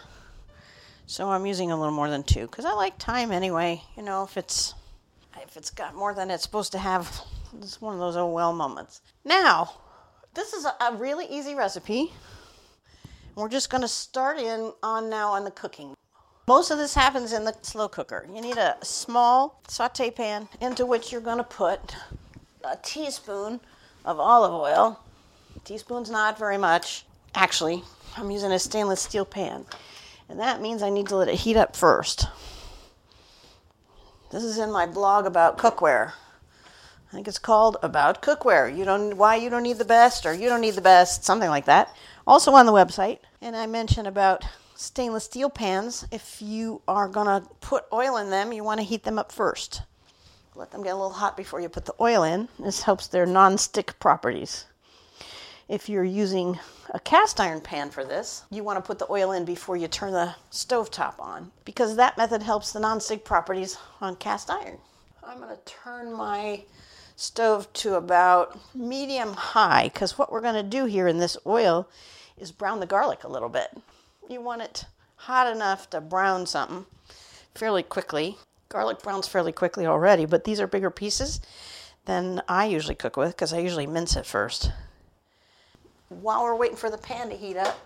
So 1.05 1.29
I'm 1.29 1.46
using 1.46 1.69
a 1.69 1.77
little 1.77 1.93
more 1.93 2.10
than 2.10 2.24
two 2.24 2.48
because 2.48 2.63
I 2.63 2.72
like 2.72 2.98
thyme 2.98 3.34
anyway. 3.34 3.84
You 3.98 4.03
know, 4.03 4.24
if 4.24 4.38
it's 4.38 4.74
if 5.43 5.57
it's 5.57 5.69
got 5.69 5.93
more 5.96 6.13
than 6.13 6.31
it's 6.31 6.43
supposed 6.43 6.72
to 6.72 6.77
have, 6.77 7.19
it's 7.62 7.81
one 7.81 7.93
of 7.93 8.00
those 8.00 8.15
oh 8.15 8.27
well 8.27 8.53
moments. 8.53 9.01
Now, 9.25 9.74
this 10.34 10.53
is 10.53 10.63
a, 10.63 10.74
a 10.79 10.96
really 10.96 11.25
easy 11.25 11.55
recipe. 11.55 12.13
We're 13.36 13.50
just 13.50 13.69
going 13.69 13.81
to 13.81 13.89
start 13.89 14.39
in 14.39 14.72
on 14.81 15.10
now 15.10 15.34
on 15.34 15.43
the 15.43 15.51
cooking. 15.51 15.93
Most 16.48 16.72
of 16.72 16.77
this 16.77 16.94
happens 16.94 17.34
in 17.34 17.44
the 17.44 17.54
slow 17.62 17.89
cooker. 17.89 18.25
You 18.34 18.39
need 18.39 18.56
a 18.56 18.77
small 18.82 19.62
saute 19.68 20.12
pan 20.12 20.48
into 20.62 20.86
which 20.86 21.12
you're 21.12 21.20
going 21.20 21.39
to 21.39 21.44
put 21.44 21.94
a 22.63 22.77
teaspoon 22.82 23.60
of 24.06 24.18
olive 24.18 24.54
oil. 24.54 24.98
Teaspoon's 25.66 26.10
not 26.10 26.39
very 26.39 26.58
much. 26.58 27.06
Actually, 27.36 27.84
I'm 28.16 28.32
using 28.32 28.54
a 28.54 28.60
stainless 28.60 29.01
steel 29.01 29.25
pan. 29.25 29.66
And 30.30 30.39
that 30.39 30.62
means 30.62 30.82
I 30.82 30.89
need 30.89 31.08
to 31.08 31.18
let 31.18 31.27
it 31.27 31.36
heat 31.36 31.58
up 31.58 31.75
first. 31.75 32.27
This 34.32 34.44
is 34.44 34.58
in 34.58 34.72
my 34.72 34.86
blog 34.86 35.25
about 35.25 35.58
cookware. 35.58 36.13
I 37.10 37.13
think 37.13 37.27
it's 37.27 37.39
called 37.39 37.75
About 37.84 38.22
Cookware. 38.22 38.74
You 38.75 38.86
don't 38.86 39.18
why 39.18 39.36
you 39.36 39.50
don't 39.50 39.63
need 39.63 39.80
the 39.80 39.86
best 39.86 40.25
or 40.25 40.34
you 40.34 40.48
don't 40.48 40.62
need 40.62 40.75
the 40.75 40.82
best, 40.82 41.25
something 41.25 41.50
like 41.50 41.66
that. 41.66 41.94
Also 42.25 42.51
on 42.54 42.66
the 42.66 42.74
website. 42.74 43.20
And 43.42 43.56
I 43.56 43.66
mention 43.66 44.06
about 44.06 44.46
stainless 44.77 45.25
steel 45.25 45.50
pans. 45.50 46.05
If 46.12 46.41
you 46.41 46.81
are 46.88 47.10
going 47.10 47.25
to 47.25 47.50
put 47.62 47.86
oil 47.91 48.17
in 48.17 48.29
them, 48.29 48.53
you 48.53 48.63
want 48.63 48.79
to 48.79 48.86
heat 48.86 49.03
them 49.03 49.19
up 49.19 49.31
first. 49.31 49.81
Let 50.55 50.72
them 50.72 50.84
get 50.84 50.93
a 50.93 50.96
little 50.96 51.10
hot 51.10 51.36
before 51.36 51.60
you 51.60 51.67
put 51.67 51.86
the 51.86 51.96
oil 52.00 52.24
in. 52.24 52.48
This 52.60 52.84
helps 52.84 53.07
their 53.07 53.25
non-stick 53.25 54.00
properties. 54.00 54.65
If 55.67 55.89
you're 55.89 56.03
using 56.03 56.60
a 56.93 57.00
cast 57.00 57.41
iron 57.41 57.60
pan 57.60 57.89
for 57.89 58.05
this, 58.05 58.43
you 58.50 58.63
want 58.63 58.77
to 58.77 58.88
put 58.88 59.00
the 59.00 59.12
oil 59.12 59.34
in 59.34 59.43
before 59.43 59.75
you 59.75 59.88
turn 59.88 60.13
the 60.13 60.34
stove 60.50 60.89
top 60.89 61.19
on 61.19 61.51
because 61.65 61.96
that 61.96 62.17
method 62.17 62.41
helps 62.41 62.72
the 62.72 62.79
non-stick 62.79 63.25
properties 63.25 63.77
on 64.00 64.15
cast 64.15 64.50
iron. 64.50 64.77
I'm 65.24 65.39
going 65.39 65.53
to 65.53 65.62
turn 65.65 66.13
my 66.13 66.63
stove 67.17 67.72
to 67.74 67.96
about 67.96 68.57
medium 68.74 69.34
high 69.34 69.89
because 69.91 70.17
what 70.17 70.31
we're 70.31 70.41
going 70.41 70.55
to 70.55 70.63
do 70.63 70.86
here 70.86 71.07
in 71.07 71.17
this 71.17 71.36
oil 71.46 71.89
is 72.38 72.51
brown 72.51 72.79
the 72.79 72.86
garlic 72.86 73.24
a 73.24 73.27
little 73.27 73.50
bit. 73.50 73.75
You 74.29 74.41
want 74.41 74.62
it 74.62 74.86
hot 75.15 75.48
enough 75.48 75.89
to 75.91 76.01
brown 76.01 76.46
something 76.46 76.86
fairly 77.55 77.81
quickly. 77.81 78.38
Garlic 78.67 79.01
browns 79.01 79.27
fairly 79.27 79.53
quickly 79.53 79.86
already, 79.86 80.25
but 80.25 80.43
these 80.43 80.60
are 80.60 80.67
bigger 80.67 80.89
pieces 80.89 81.39
than 82.05 82.41
I 82.48 82.65
usually 82.65 82.96
cook 82.96 83.15
with 83.15 83.31
because 83.31 83.53
I 83.53 83.60
usually 83.60 83.88
mince 83.88 84.17
it 84.17 84.25
first. 84.25 84.72
While 86.10 86.43
we're 86.43 86.55
waiting 86.55 86.75
for 86.75 86.89
the 86.89 86.98
pan 86.98 87.29
to 87.29 87.38
heat 87.38 87.55
up, 87.55 87.79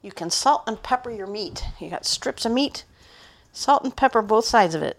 you 0.00 0.12
can 0.12 0.30
salt 0.30 0.62
and 0.66 0.82
pepper 0.82 1.10
your 1.10 1.26
meat. 1.26 1.62
You 1.78 1.90
got 1.90 2.06
strips 2.06 2.46
of 2.46 2.52
meat, 2.52 2.84
salt 3.52 3.84
and 3.84 3.94
pepper 3.94 4.22
both 4.22 4.46
sides 4.46 4.74
of 4.74 4.82
it. 4.82 4.98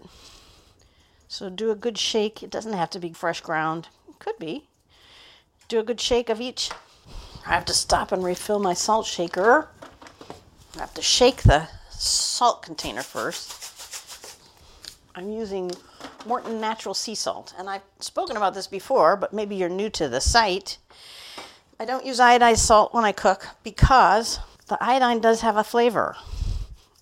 So 1.26 1.50
do 1.50 1.72
a 1.72 1.76
good 1.76 1.98
shake. 1.98 2.42
It 2.42 2.50
doesn't 2.50 2.72
have 2.72 2.90
to 2.90 3.00
be 3.00 3.12
fresh 3.12 3.40
ground. 3.40 3.88
It 4.08 4.20
could 4.20 4.38
be. 4.38 4.68
Do 5.66 5.80
a 5.80 5.84
good 5.84 6.00
shake 6.00 6.28
of 6.28 6.40
each. 6.40 6.70
I 7.46 7.50
have 7.50 7.64
to 7.66 7.74
stop 7.74 8.12
and 8.12 8.22
refill 8.22 8.60
my 8.60 8.74
salt 8.74 9.06
shaker. 9.06 9.68
I 10.76 10.80
have 10.80 10.94
to 10.94 11.02
shake 11.02 11.42
the 11.42 11.68
salt 11.90 12.62
container 12.62 13.02
first. 13.02 14.36
I'm 15.14 15.30
using 15.30 15.70
Morton 16.26 16.60
Natural 16.60 16.94
Sea 16.94 17.14
Salt, 17.14 17.54
and 17.56 17.70
I've 17.70 17.82
spoken 18.00 18.36
about 18.36 18.54
this 18.54 18.66
before, 18.66 19.16
but 19.16 19.32
maybe 19.32 19.54
you're 19.54 19.68
new 19.68 19.88
to 19.90 20.08
the 20.08 20.20
site. 20.20 20.78
I 21.78 21.84
don't 21.84 22.04
use 22.04 22.18
iodized 22.18 22.58
salt 22.58 22.92
when 22.92 23.04
I 23.04 23.12
cook 23.12 23.46
because 23.62 24.40
the 24.66 24.82
iodine 24.82 25.20
does 25.20 25.42
have 25.42 25.56
a 25.56 25.62
flavor. 25.62 26.16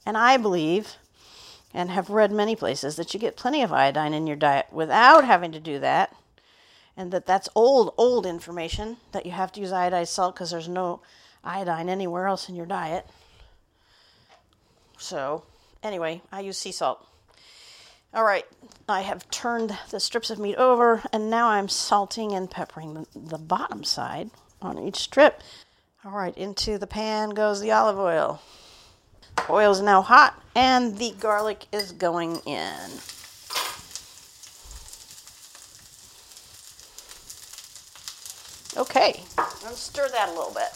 And 0.05 0.19
I 0.19 0.37
believe, 0.37 0.97
and 1.73 1.91
have 1.91 2.11
read 2.11 2.31
many 2.31 2.55
places, 2.55 2.97
that 2.97 3.15
you 3.15 3.21
get 3.21 3.37
plenty 3.37 3.63
of 3.63 3.73
iodine 3.73 4.13
in 4.13 4.27
your 4.27 4.37
diet 4.37 4.67
without 4.71 5.25
having 5.25 5.53
to 5.53 5.61
do 5.61 5.79
that. 5.79 6.15
And 6.95 7.11
that 7.13 7.25
that's 7.25 7.49
old, 7.55 7.95
old 7.97 8.27
information 8.27 8.99
that 9.13 9.25
you 9.25 9.33
have 9.33 9.51
to 9.53 9.61
use 9.61 9.73
iodized 9.73 10.09
salt 10.09 10.35
because 10.35 10.51
there's 10.51 10.69
no 10.69 11.01
iodine 11.43 11.89
anywhere 11.89 12.27
else 12.27 12.51
in 12.51 12.55
your 12.55 12.67
diet. 12.67 13.07
So, 15.03 15.43
anyway, 15.83 16.23
I 16.31 16.41
use 16.41 16.57
sea 16.57 16.71
salt. 16.71 17.05
All 18.15 18.23
right, 18.23 18.45
I 18.89 19.01
have 19.01 19.29
turned 19.31 19.77
the 19.91 19.99
strips 19.99 20.31
of 20.31 20.39
meat 20.39 20.55
over, 20.55 21.03
and 21.13 21.29
now 21.29 21.49
I'm 21.49 21.69
salting 21.69 22.31
and 22.33 22.49
peppering 22.49 22.95
the, 22.95 23.07
the 23.17 23.39
bottom 23.39 23.83
side 23.83 24.31
on 24.61 24.79
each 24.79 24.97
strip. 24.97 25.43
All 26.05 26.13
right, 26.13 26.37
into 26.39 26.79
the 26.79 26.87
pan 26.87 27.31
goes 27.31 27.61
the 27.61 27.73
olive 27.73 27.99
oil. 27.99 28.41
Oil 29.51 29.73
is 29.73 29.81
now 29.81 30.03
hot, 30.03 30.41
and 30.55 30.97
the 30.99 31.15
garlic 31.19 31.67
is 31.73 31.91
going 31.91 32.37
in. 32.47 32.91
Okay, 38.77 39.25
let's 39.65 39.81
stir 39.81 40.09
that 40.11 40.29
a 40.29 40.33
little 40.33 40.55
bit 40.55 40.71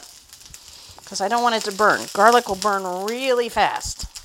because 1.06 1.20
I 1.20 1.28
don't 1.28 1.44
want 1.44 1.54
it 1.54 1.62
to 1.70 1.76
burn. 1.76 2.00
Garlic 2.12 2.48
will 2.48 2.56
burn 2.56 3.06
really 3.06 3.48
fast. 3.48 4.15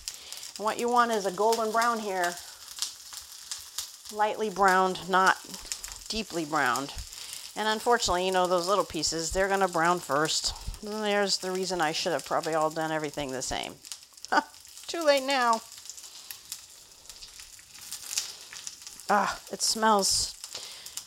And 0.61 0.65
what 0.67 0.79
you 0.79 0.89
want 0.89 1.11
is 1.11 1.25
a 1.25 1.31
golden 1.31 1.71
brown 1.71 1.97
here, 1.97 2.35
lightly 4.13 4.51
browned, 4.51 5.09
not 5.09 5.39
deeply 6.07 6.45
browned. 6.45 6.93
And 7.55 7.67
unfortunately, 7.67 8.27
you 8.27 8.31
know, 8.31 8.45
those 8.45 8.67
little 8.67 8.83
pieces, 8.83 9.31
they're 9.31 9.47
going 9.47 9.61
to 9.61 9.67
brown 9.67 9.99
first. 9.99 10.53
And 10.85 11.03
there's 11.03 11.37
the 11.37 11.49
reason 11.49 11.81
I 11.81 11.93
should 11.93 12.11
have 12.11 12.27
probably 12.27 12.53
all 12.53 12.69
done 12.69 12.91
everything 12.91 13.31
the 13.31 13.41
same. 13.41 13.73
Too 14.87 15.03
late 15.03 15.23
now. 15.23 15.61
Ah, 19.09 19.39
it 19.51 19.63
smells 19.63 20.35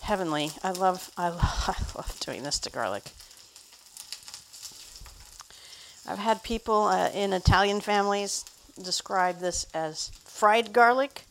heavenly. 0.01 0.51
I 0.65 0.73
love, 0.73 1.13
I 1.17 1.29
love, 1.29 1.65
I 1.69 1.97
love 1.97 2.19
doing 2.19 2.43
this 2.43 2.59
to 2.59 2.71
garlic. 2.71 3.05
I've 6.09 6.19
had 6.19 6.43
people 6.43 6.87
uh, 6.87 7.11
in 7.11 7.33
Italian 7.33 7.81
families 7.81 8.45
describe 8.83 9.39
this 9.39 9.67
as 9.75 10.11
fried 10.25 10.73
garlic. 10.73 11.25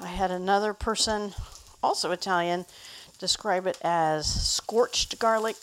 I 0.00 0.08
had 0.08 0.30
another 0.30 0.74
person, 0.74 1.34
also 1.82 2.10
Italian, 2.10 2.66
describe 3.18 3.66
it 3.66 3.78
as 3.82 4.26
scorched 4.26 5.18
garlic. 5.18 5.56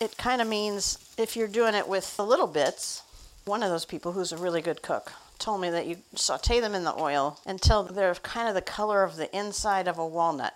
It 0.00 0.16
kind 0.16 0.40
of 0.40 0.48
means 0.48 0.98
if 1.16 1.36
you're 1.36 1.48
doing 1.48 1.74
it 1.74 1.88
with 1.88 2.16
the 2.16 2.26
little 2.26 2.46
bits, 2.46 3.02
one 3.44 3.62
of 3.62 3.70
those 3.70 3.84
people 3.84 4.12
who's 4.12 4.32
a 4.32 4.36
really 4.36 4.62
good 4.62 4.82
cook 4.82 5.12
told 5.38 5.60
me 5.60 5.68
that 5.70 5.86
you 5.86 5.98
saute 6.14 6.60
them 6.60 6.74
in 6.74 6.84
the 6.84 6.98
oil 6.98 7.38
until 7.44 7.82
they're 7.82 8.14
kind 8.14 8.48
of 8.48 8.54
the 8.54 8.62
color 8.62 9.02
of 9.02 9.16
the 9.16 9.34
inside 9.36 9.86
of 9.86 9.98
a 9.98 10.06
walnut. 10.06 10.54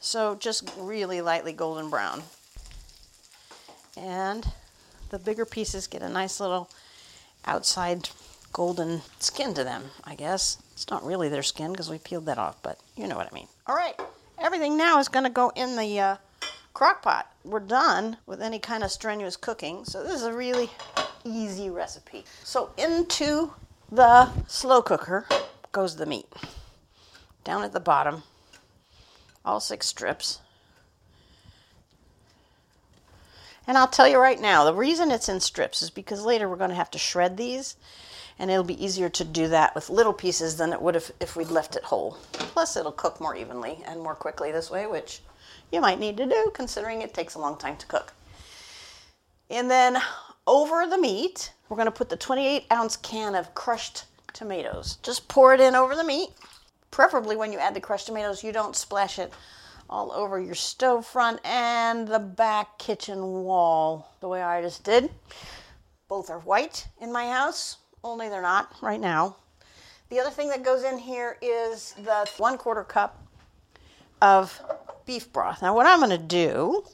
So 0.00 0.34
just 0.34 0.72
really 0.78 1.20
lightly 1.20 1.52
golden 1.52 1.90
brown. 1.90 2.22
And 3.96 4.46
the 5.10 5.18
bigger 5.18 5.44
pieces 5.44 5.86
get 5.86 6.00
a 6.00 6.08
nice 6.08 6.40
little 6.40 6.70
outside 7.44 8.08
golden 8.52 9.02
skin 9.18 9.54
to 9.54 9.64
them, 9.64 9.84
I 10.04 10.14
guess. 10.14 10.58
It's 10.72 10.90
not 10.90 11.04
really 11.04 11.28
their 11.28 11.42
skin 11.42 11.72
because 11.72 11.90
we 11.90 11.98
peeled 11.98 12.26
that 12.26 12.38
off, 12.38 12.62
but 12.62 12.78
you 12.96 13.06
know 13.06 13.16
what 13.16 13.28
I 13.30 13.34
mean. 13.34 13.48
All 13.66 13.74
right, 13.74 13.98
everything 14.38 14.76
now 14.76 14.98
is 14.98 15.08
going 15.08 15.24
to 15.24 15.30
go 15.30 15.52
in 15.54 15.76
the 15.76 16.00
uh, 16.00 16.16
crock 16.74 17.02
pot. 17.02 17.32
We're 17.44 17.60
done 17.60 18.16
with 18.26 18.42
any 18.42 18.58
kind 18.58 18.82
of 18.82 18.90
strenuous 18.90 19.36
cooking, 19.36 19.84
so 19.84 20.02
this 20.02 20.14
is 20.14 20.22
a 20.22 20.32
really 20.32 20.70
easy 21.24 21.70
recipe. 21.70 22.24
So 22.44 22.70
into 22.76 23.52
the 23.90 24.28
slow 24.46 24.82
cooker 24.82 25.26
goes 25.72 25.96
the 25.96 26.06
meat. 26.06 26.26
Down 27.44 27.62
at 27.62 27.72
the 27.72 27.80
bottom, 27.80 28.22
all 29.44 29.60
six 29.60 29.86
strips. 29.86 30.40
And 33.66 33.78
I'll 33.78 33.88
tell 33.88 34.08
you 34.08 34.18
right 34.18 34.40
now, 34.40 34.64
the 34.64 34.74
reason 34.74 35.10
it's 35.10 35.28
in 35.28 35.40
strips 35.40 35.80
is 35.80 35.90
because 35.90 36.24
later 36.24 36.48
we're 36.48 36.56
going 36.56 36.70
to 36.70 36.76
have 36.76 36.90
to 36.90 36.98
shred 36.98 37.36
these, 37.36 37.76
and 38.40 38.50
it'll 38.50 38.64
be 38.64 38.82
easier 38.82 39.10
to 39.10 39.22
do 39.22 39.48
that 39.48 39.74
with 39.74 39.90
little 39.90 40.14
pieces 40.14 40.56
than 40.56 40.72
it 40.72 40.80
would 40.80 40.94
have 40.94 41.12
if 41.20 41.36
we'd 41.36 41.50
left 41.50 41.76
it 41.76 41.84
whole. 41.84 42.16
Plus, 42.32 42.74
it'll 42.74 42.90
cook 42.90 43.20
more 43.20 43.36
evenly 43.36 43.82
and 43.86 44.00
more 44.00 44.14
quickly 44.14 44.50
this 44.50 44.70
way, 44.70 44.86
which 44.86 45.20
you 45.70 45.78
might 45.78 46.00
need 46.00 46.16
to 46.16 46.24
do 46.24 46.50
considering 46.54 47.02
it 47.02 47.12
takes 47.12 47.34
a 47.34 47.38
long 47.38 47.58
time 47.58 47.76
to 47.76 47.86
cook. 47.86 48.14
And 49.50 49.70
then 49.70 49.98
over 50.46 50.86
the 50.86 50.96
meat, 50.96 51.52
we're 51.68 51.76
going 51.76 51.84
to 51.84 51.92
put 51.92 52.08
the 52.08 52.16
28 52.16 52.64
ounce 52.72 52.96
can 52.96 53.34
of 53.34 53.54
crushed 53.54 54.04
tomatoes. 54.32 54.96
Just 55.02 55.28
pour 55.28 55.52
it 55.52 55.60
in 55.60 55.74
over 55.74 55.94
the 55.94 56.02
meat. 56.02 56.30
Preferably 56.90 57.36
when 57.36 57.52
you 57.52 57.58
add 57.58 57.74
the 57.74 57.80
crushed 57.80 58.06
tomatoes, 58.06 58.42
you 58.42 58.52
don't 58.52 58.74
splash 58.74 59.18
it 59.18 59.34
all 59.90 60.12
over 60.12 60.40
your 60.40 60.54
stove 60.54 61.04
front 61.04 61.40
and 61.44 62.08
the 62.08 62.18
back 62.18 62.78
kitchen 62.78 63.20
wall 63.44 64.14
the 64.20 64.28
way 64.28 64.42
I 64.42 64.62
just 64.62 64.82
did. 64.82 65.10
Both 66.08 66.30
are 66.30 66.38
white 66.38 66.88
in 67.00 67.12
my 67.12 67.28
house, 67.28 67.76
only 68.02 68.28
they're 68.28 68.42
not 68.42 68.74
right 68.80 69.00
now. 69.00 69.36
The 70.08 70.20
other 70.20 70.30
thing 70.30 70.48
that 70.48 70.64
goes 70.64 70.82
in 70.82 70.98
here 70.98 71.36
is 71.40 71.94
the 72.02 72.28
one 72.38 72.58
quarter 72.58 72.82
cup 72.82 73.22
of 74.20 74.60
beef 75.06 75.32
broth. 75.32 75.62
Now, 75.62 75.74
what 75.74 75.86
I'm 75.86 76.00
going 76.00 76.10
to 76.10 76.18
do 76.18 76.84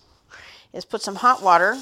is 0.72 0.84
put 0.84 1.02
some 1.02 1.16
hot 1.16 1.42
water. 1.42 1.76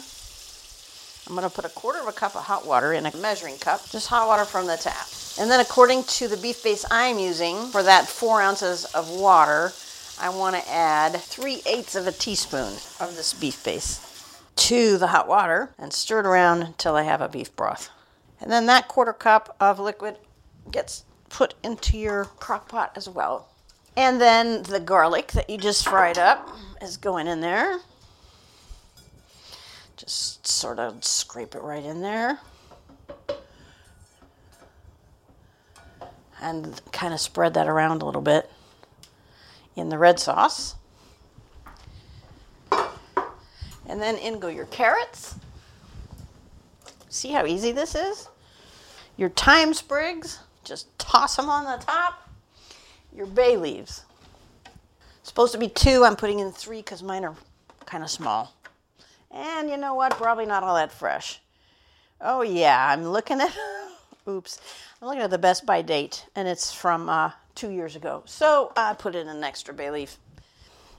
I'm 1.27 1.35
going 1.35 1.49
to 1.49 1.55
put 1.55 1.65
a 1.65 1.71
quarter 1.71 2.01
of 2.01 2.07
a 2.07 2.13
cup 2.13 2.37
of 2.37 2.43
hot 2.43 2.67
water 2.67 2.93
in 2.93 3.07
a 3.07 3.17
measuring 3.17 3.59
cup, 3.59 3.89
just 3.91 4.09
hot 4.09 4.29
water 4.29 4.45
from 4.45 4.67
the 4.67 4.77
tap. 4.77 5.07
And 5.41 5.51
then, 5.51 5.59
according 5.59 6.05
to 6.05 6.29
the 6.29 6.37
beef 6.37 6.63
base 6.63 6.85
I'm 6.91 7.19
using 7.19 7.67
for 7.69 7.83
that 7.83 8.07
four 8.07 8.41
ounces 8.41 8.85
of 8.87 9.11
water, 9.11 9.73
I 10.21 10.29
want 10.29 10.55
to 10.55 10.71
add 10.71 11.17
three 11.17 11.63
eighths 11.67 11.97
of 11.97 12.07
a 12.07 12.13
teaspoon 12.13 12.75
of 13.01 13.17
this 13.17 13.35
beef 13.35 13.65
base 13.65 14.01
to 14.55 14.97
the 14.99 15.09
hot 15.09 15.27
water 15.27 15.71
and 15.79 15.93
stir 15.93 16.21
it 16.21 16.27
around 16.27 16.63
until 16.63 16.95
I 16.95 17.03
have 17.03 17.21
a 17.21 17.29
beef 17.29 17.55
broth. 17.57 17.91
And 18.41 18.51
then 18.51 18.67
that 18.67 18.89
quarter 18.89 19.13
cup 19.13 19.57
of 19.61 19.79
liquid 19.79 20.19
gets 20.71 21.05
put 21.29 21.55
into 21.63 21.99
your 21.99 22.25
crock 22.25 22.69
pot 22.69 22.93
as 22.97 23.09
well. 23.09 23.49
And 23.97 24.21
then 24.21 24.63
the 24.65 24.81
garlic 24.81 25.33
that 25.33 25.49
you 25.49 25.57
just 25.57 25.89
fried 25.89 26.19
up 26.19 26.49
is 26.83 26.97
going 26.97 27.27
in 27.27 27.41
there. 27.41 27.79
Just 29.97 30.47
sort 30.47 30.79
of 30.79 31.05
scrape 31.05 31.55
it 31.55 31.63
right 31.63 31.85
in 31.85 32.03
there. 32.03 32.41
And 36.43 36.81
kind 36.93 37.15
of 37.15 37.21
spread 37.21 37.55
that 37.55 37.69
around 37.69 38.03
a 38.03 38.05
little 38.05 38.21
bit 38.21 38.51
in 39.77 39.89
the 39.89 39.99
red 39.99 40.19
sauce. 40.19 40.75
And 43.87 44.03
then 44.03 44.17
in 44.17 44.41
go 44.41 44.49
your 44.49 44.67
carrots. 44.67 45.37
See 47.09 47.31
how 47.31 47.47
easy 47.47 47.71
this 47.71 47.95
is? 47.95 48.29
Your 49.17 49.29
thyme 49.29 49.75
sprigs, 49.75 50.41
just 50.65 50.99
toss 50.99 51.37
them 51.37 51.49
on 51.49 51.65
the 51.65 51.85
top. 51.85 52.29
Your 53.15 53.27
bay 53.27 53.57
leaves. 53.57 54.05
supposed 55.23 55.53
to 55.53 55.59
be 55.59 55.69
two, 55.69 56.05
I'm 56.05 56.17
putting 56.17 56.41
in 56.41 56.51
three 56.51 56.79
because 56.79 57.03
mine 57.03 57.25
are 57.25 57.37
kind 57.87 58.03
of 58.03 58.11
small. 58.11 58.55
And 59.31 59.71
you 59.71 59.77
know 59.77 59.95
what? 59.95 60.13
Probably 60.13 60.47
not 60.47 60.63
all 60.63 60.75
that 60.75 60.93
fresh. 60.93 61.41
Oh, 62.21 62.43
yeah, 62.43 62.89
I'm 62.91 63.05
looking 63.05 63.41
at, 63.41 63.57
oops, 64.29 64.61
I'm 65.01 65.09
looking 65.09 65.23
at 65.23 65.31
the 65.31 65.39
best 65.39 65.65
by 65.65 65.83
date, 65.83 66.27
and 66.35 66.49
it's 66.49 66.73
from 66.73 67.09
uh, 67.09 67.33
two 67.55 67.71
years 67.71 67.95
ago. 67.97 68.23
So 68.27 68.73
I 68.77 68.95
put 68.95 69.15
in 69.15 69.29
an 69.29 69.45
extra 69.45 69.75
bay 69.75 69.91
leaf. 69.91 70.19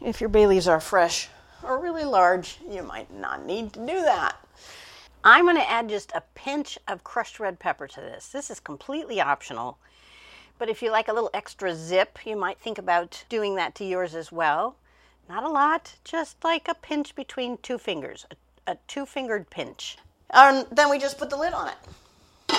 If 0.02 0.22
your 0.22 0.30
bay 0.30 0.48
leaves 0.48 0.68
are 0.68 0.80
fresh 0.80 1.30
or 1.64 1.80
really 1.80 2.04
large, 2.04 2.60
you 2.70 2.84
might 2.84 3.14
not 3.14 3.46
need 3.46 3.74
to 3.74 3.80
do 3.80 4.02
that. 4.04 4.36
I'm 5.28 5.46
going 5.46 5.56
to 5.56 5.68
add 5.68 5.90
just 5.90 6.12
a 6.14 6.22
pinch 6.36 6.78
of 6.88 7.04
crushed 7.04 7.40
red 7.40 7.58
pepper 7.58 7.88
to 7.88 8.00
this. 8.00 8.28
This 8.28 8.52
is 8.52 8.60
completely 8.60 9.20
optional. 9.20 9.80
But 10.60 10.70
if 10.70 10.84
you 10.84 10.92
like 10.92 11.08
a 11.08 11.14
little 11.14 11.32
extra 11.34 11.76
zip, 11.76 12.20
you 12.26 12.36
might 12.36 12.60
think 12.60 12.78
about 12.78 13.26
doing 13.28 13.56
that 13.56 13.74
to 13.76 13.84
yours 13.84 14.14
as 14.14 14.32
well. 14.32 14.76
Not 15.28 15.44
a 15.44 15.50
lot, 15.50 15.96
just 16.04 16.44
like 16.44 16.68
a 16.68 16.76
pinch 16.76 17.16
between 17.16 17.58
two 17.58 17.80
fingers, 17.80 18.28
a, 18.30 18.74
a 18.74 18.78
two 18.88 19.08
fingered 19.08 19.50
pinch. 19.50 19.98
And 20.30 20.68
then 20.72 20.92
we 20.92 21.00
just 21.00 21.18
put 21.18 21.32
the 21.32 21.38
lid 21.38 21.54
on 21.54 21.70
it. 21.70 22.56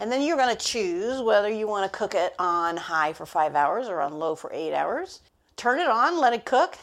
And 0.00 0.10
then 0.10 0.22
you're 0.22 0.36
going 0.36 0.54
to 0.54 0.60
choose 0.60 1.22
whether 1.22 1.48
you 1.48 1.68
want 1.68 1.90
to 1.90 1.96
cook 1.96 2.16
it 2.16 2.34
on 2.36 2.76
high 2.76 3.12
for 3.12 3.26
five 3.26 3.54
hours 3.54 3.86
or 3.86 4.00
on 4.00 4.18
low 4.18 4.34
for 4.34 4.52
eight 4.52 4.74
hours. 4.74 5.20
Turn 5.54 5.78
it 5.78 5.86
on, 5.86 6.18
let 6.18 6.32
it 6.32 6.44
cook, 6.44 6.76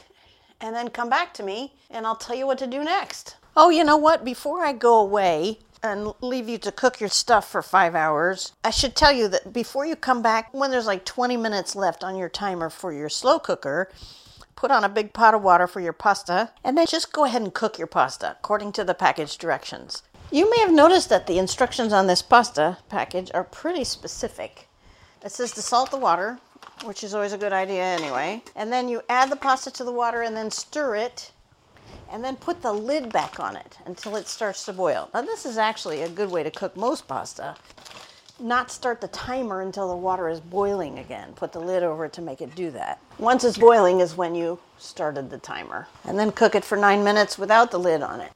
and 0.61 0.73
then 0.73 0.87
come 0.87 1.09
back 1.09 1.33
to 1.33 1.43
me 1.43 1.73
and 1.89 2.07
I'll 2.07 2.15
tell 2.15 2.37
you 2.37 2.47
what 2.47 2.57
to 2.59 2.67
do 2.67 2.85
next. 2.85 3.35
Oh, 3.61 3.69
you 3.69 3.83
know 3.83 3.97
what? 3.97 4.23
Before 4.23 4.63
I 4.63 4.71
go 4.71 4.97
away 5.01 5.59
and 5.83 6.13
leave 6.21 6.47
you 6.47 6.57
to 6.59 6.71
cook 6.71 7.01
your 7.01 7.09
stuff 7.09 7.51
for 7.51 7.61
five 7.61 7.93
hours, 7.93 8.53
I 8.63 8.69
should 8.69 8.95
tell 8.95 9.11
you 9.11 9.27
that 9.27 9.51
before 9.51 9.85
you 9.85 9.97
come 9.97 10.21
back, 10.21 10.53
when 10.53 10.71
there's 10.71 10.87
like 10.87 11.03
20 11.03 11.35
minutes 11.35 11.75
left 11.75 12.01
on 12.01 12.15
your 12.15 12.29
timer 12.29 12.69
for 12.69 12.93
your 12.93 13.09
slow 13.09 13.37
cooker, 13.37 13.91
put 14.55 14.71
on 14.71 14.85
a 14.85 14.87
big 14.87 15.11
pot 15.11 15.33
of 15.33 15.41
water 15.41 15.67
for 15.67 15.81
your 15.81 15.91
pasta, 15.91 16.53
and 16.63 16.77
then 16.77 16.85
just 16.87 17.11
go 17.11 17.25
ahead 17.25 17.41
and 17.41 17.53
cook 17.53 17.77
your 17.77 17.85
pasta 17.85 18.37
according 18.39 18.71
to 18.71 18.85
the 18.85 18.93
package 18.93 19.37
directions. 19.37 20.03
You 20.31 20.49
may 20.49 20.59
have 20.59 20.71
noticed 20.71 21.09
that 21.09 21.27
the 21.27 21.37
instructions 21.37 21.91
on 21.91 22.07
this 22.07 22.21
pasta 22.21 22.77
package 22.87 23.29
are 23.33 23.43
pretty 23.43 23.83
specific. 23.83 24.69
It 25.21 25.33
says 25.33 25.51
to 25.51 25.61
salt 25.61 25.91
the 25.91 25.97
water, 25.97 26.39
which 26.85 27.03
is 27.03 27.13
always 27.13 27.33
a 27.33 27.37
good 27.37 27.51
idea 27.51 27.83
anyway, 27.83 28.41
and 28.55 28.71
then 28.71 28.87
you 28.87 29.01
add 29.09 29.29
the 29.29 29.35
pasta 29.35 29.69
to 29.71 29.83
the 29.83 29.91
water 29.91 30.21
and 30.21 30.33
then 30.33 30.49
stir 30.49 30.95
it, 30.95 31.33
and 32.11 32.23
then 32.23 32.35
put 32.35 32.61
the 32.61 32.73
lid 32.73 33.11
back 33.11 33.39
on 33.39 33.55
it 33.55 33.77
until 33.85 34.15
it 34.15 34.27
starts 34.27 34.65
to 34.65 34.73
boil. 34.73 35.09
Now, 35.13 35.21
this 35.21 35.45
is 35.45 35.57
actually 35.57 36.01
a 36.01 36.09
good 36.09 36.31
way 36.31 36.43
to 36.43 36.51
cook 36.51 36.75
most 36.75 37.07
pasta. 37.07 37.55
Not 38.39 38.71
start 38.71 39.01
the 39.01 39.09
timer 39.09 39.61
until 39.61 39.89
the 39.89 39.95
water 39.95 40.29
is 40.29 40.39
boiling 40.39 40.99
again. 40.99 41.33
Put 41.33 41.51
the 41.51 41.59
lid 41.59 41.83
over 41.83 42.05
it 42.05 42.13
to 42.13 42.21
make 42.21 42.41
it 42.41 42.55
do 42.55 42.71
that. 42.71 42.99
Once 43.17 43.43
it's 43.43 43.57
boiling 43.57 43.99
is 43.99 44.15
when 44.15 44.33
you 44.33 44.59
started 44.77 45.29
the 45.29 45.37
timer. 45.37 45.87
And 46.05 46.17
then 46.17 46.31
cook 46.31 46.55
it 46.55 46.63
for 46.63 46.77
nine 46.77 47.03
minutes 47.03 47.37
without 47.37 47.71
the 47.71 47.79
lid 47.79 48.01
on 48.01 48.21
it. 48.21 48.31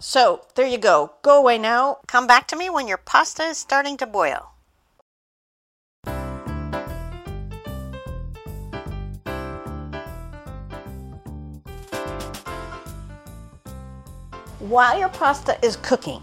So 0.00 0.46
there 0.54 0.66
you 0.66 0.78
go. 0.78 1.12
Go 1.22 1.38
away 1.38 1.56
now. 1.56 1.98
Come 2.06 2.26
back 2.26 2.48
to 2.48 2.56
me 2.56 2.68
when 2.68 2.88
your 2.88 2.98
pasta 2.98 3.44
is 3.44 3.58
starting 3.58 3.96
to 3.98 4.06
boil. 4.06 4.52
While 14.68 14.98
your 14.98 15.08
pasta 15.08 15.58
is 15.64 15.76
cooking, 15.76 16.20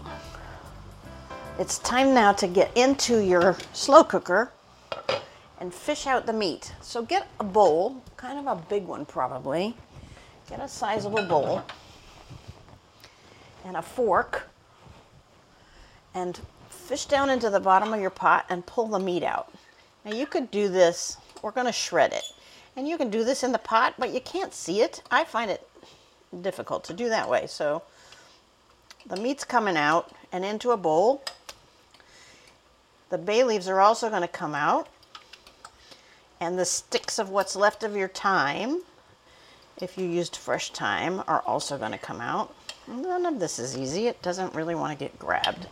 it's 1.58 1.80
time 1.80 2.14
now 2.14 2.32
to 2.34 2.46
get 2.46 2.70
into 2.76 3.18
your 3.18 3.56
slow 3.72 4.04
cooker 4.04 4.52
and 5.58 5.74
fish 5.74 6.06
out 6.06 6.26
the 6.26 6.32
meat. 6.32 6.72
So 6.80 7.02
get 7.02 7.26
a 7.40 7.44
bowl, 7.44 8.00
kind 8.16 8.38
of 8.38 8.46
a 8.46 8.62
big 8.68 8.86
one 8.86 9.04
probably. 9.04 9.74
Get 10.48 10.60
a 10.60 10.68
sizable 10.68 11.24
bowl 11.24 11.64
and 13.64 13.76
a 13.76 13.82
fork 13.82 14.48
and 16.14 16.38
fish 16.70 17.06
down 17.06 17.30
into 17.30 17.50
the 17.50 17.58
bottom 17.58 17.92
of 17.92 18.00
your 18.00 18.10
pot 18.10 18.46
and 18.48 18.64
pull 18.64 18.86
the 18.86 19.00
meat 19.00 19.24
out. 19.24 19.52
Now 20.04 20.12
you 20.12 20.24
could 20.24 20.52
do 20.52 20.68
this, 20.68 21.16
we're 21.42 21.50
going 21.50 21.66
to 21.66 21.72
shred 21.72 22.12
it. 22.12 22.22
And 22.76 22.86
you 22.86 22.96
can 22.96 23.10
do 23.10 23.24
this 23.24 23.42
in 23.42 23.50
the 23.50 23.58
pot, 23.58 23.94
but 23.98 24.14
you 24.14 24.20
can't 24.20 24.54
see 24.54 24.82
it. 24.82 25.02
I 25.10 25.24
find 25.24 25.50
it 25.50 25.68
difficult 26.42 26.84
to 26.84 26.92
do 26.92 27.08
that 27.08 27.28
way. 27.28 27.48
So 27.48 27.82
the 29.08 29.16
meat's 29.16 29.44
coming 29.44 29.76
out 29.76 30.10
and 30.32 30.44
into 30.44 30.70
a 30.70 30.76
bowl. 30.76 31.22
The 33.10 33.18
bay 33.18 33.44
leaves 33.44 33.68
are 33.68 33.80
also 33.80 34.10
going 34.10 34.22
to 34.22 34.28
come 34.28 34.54
out. 34.54 34.88
And 36.40 36.58
the 36.58 36.64
sticks 36.64 37.18
of 37.18 37.30
what's 37.30 37.56
left 37.56 37.82
of 37.82 37.96
your 37.96 38.08
thyme, 38.08 38.82
if 39.80 39.96
you 39.96 40.06
used 40.06 40.36
fresh 40.36 40.70
thyme, 40.70 41.22
are 41.26 41.42
also 41.46 41.78
going 41.78 41.92
to 41.92 41.98
come 41.98 42.20
out. 42.20 42.54
None 42.86 43.24
of 43.24 43.40
this 43.40 43.58
is 43.58 43.76
easy. 43.76 44.06
It 44.06 44.20
doesn't 44.22 44.54
really 44.54 44.74
want 44.74 44.96
to 44.96 45.02
get 45.02 45.18
grabbed. 45.18 45.66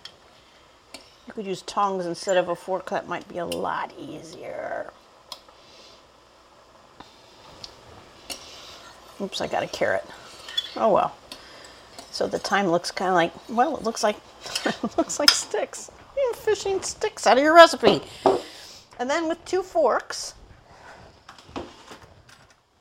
You 1.27 1.33
could 1.33 1.47
use 1.47 1.63
tongs 1.63 2.07
instead 2.07 2.37
of 2.37 2.49
a 2.49 2.57
fork. 2.57 2.91
That 2.91 3.09
might 3.09 3.29
be 3.29 3.39
a 3.39 3.47
lot 3.47 3.93
easier. 3.99 4.91
Oops, 9.21 9.41
I 9.41 9.47
got 9.47 9.63
a 9.63 9.69
carrot. 9.69 10.05
Oh 10.77 10.93
well. 10.93 11.15
So 12.15 12.29
the 12.29 12.39
thyme 12.39 12.69
looks 12.69 12.93
kind 12.93 13.09
of 13.09 13.17
like, 13.17 13.33
well, 13.49 13.77
it 13.77 13.83
looks 13.83 14.05
like, 14.05 14.15
it 14.65 14.97
looks 14.97 15.19
like 15.19 15.31
sticks. 15.31 15.91
You're 16.17 16.35
fishing 16.35 16.81
sticks 16.81 17.27
out 17.27 17.39
of 17.39 17.43
your 17.43 17.57
recipe. 17.57 18.03
And 19.01 19.11
then 19.11 19.27
with 19.27 19.45
two 19.45 19.65
forks, 19.65 20.35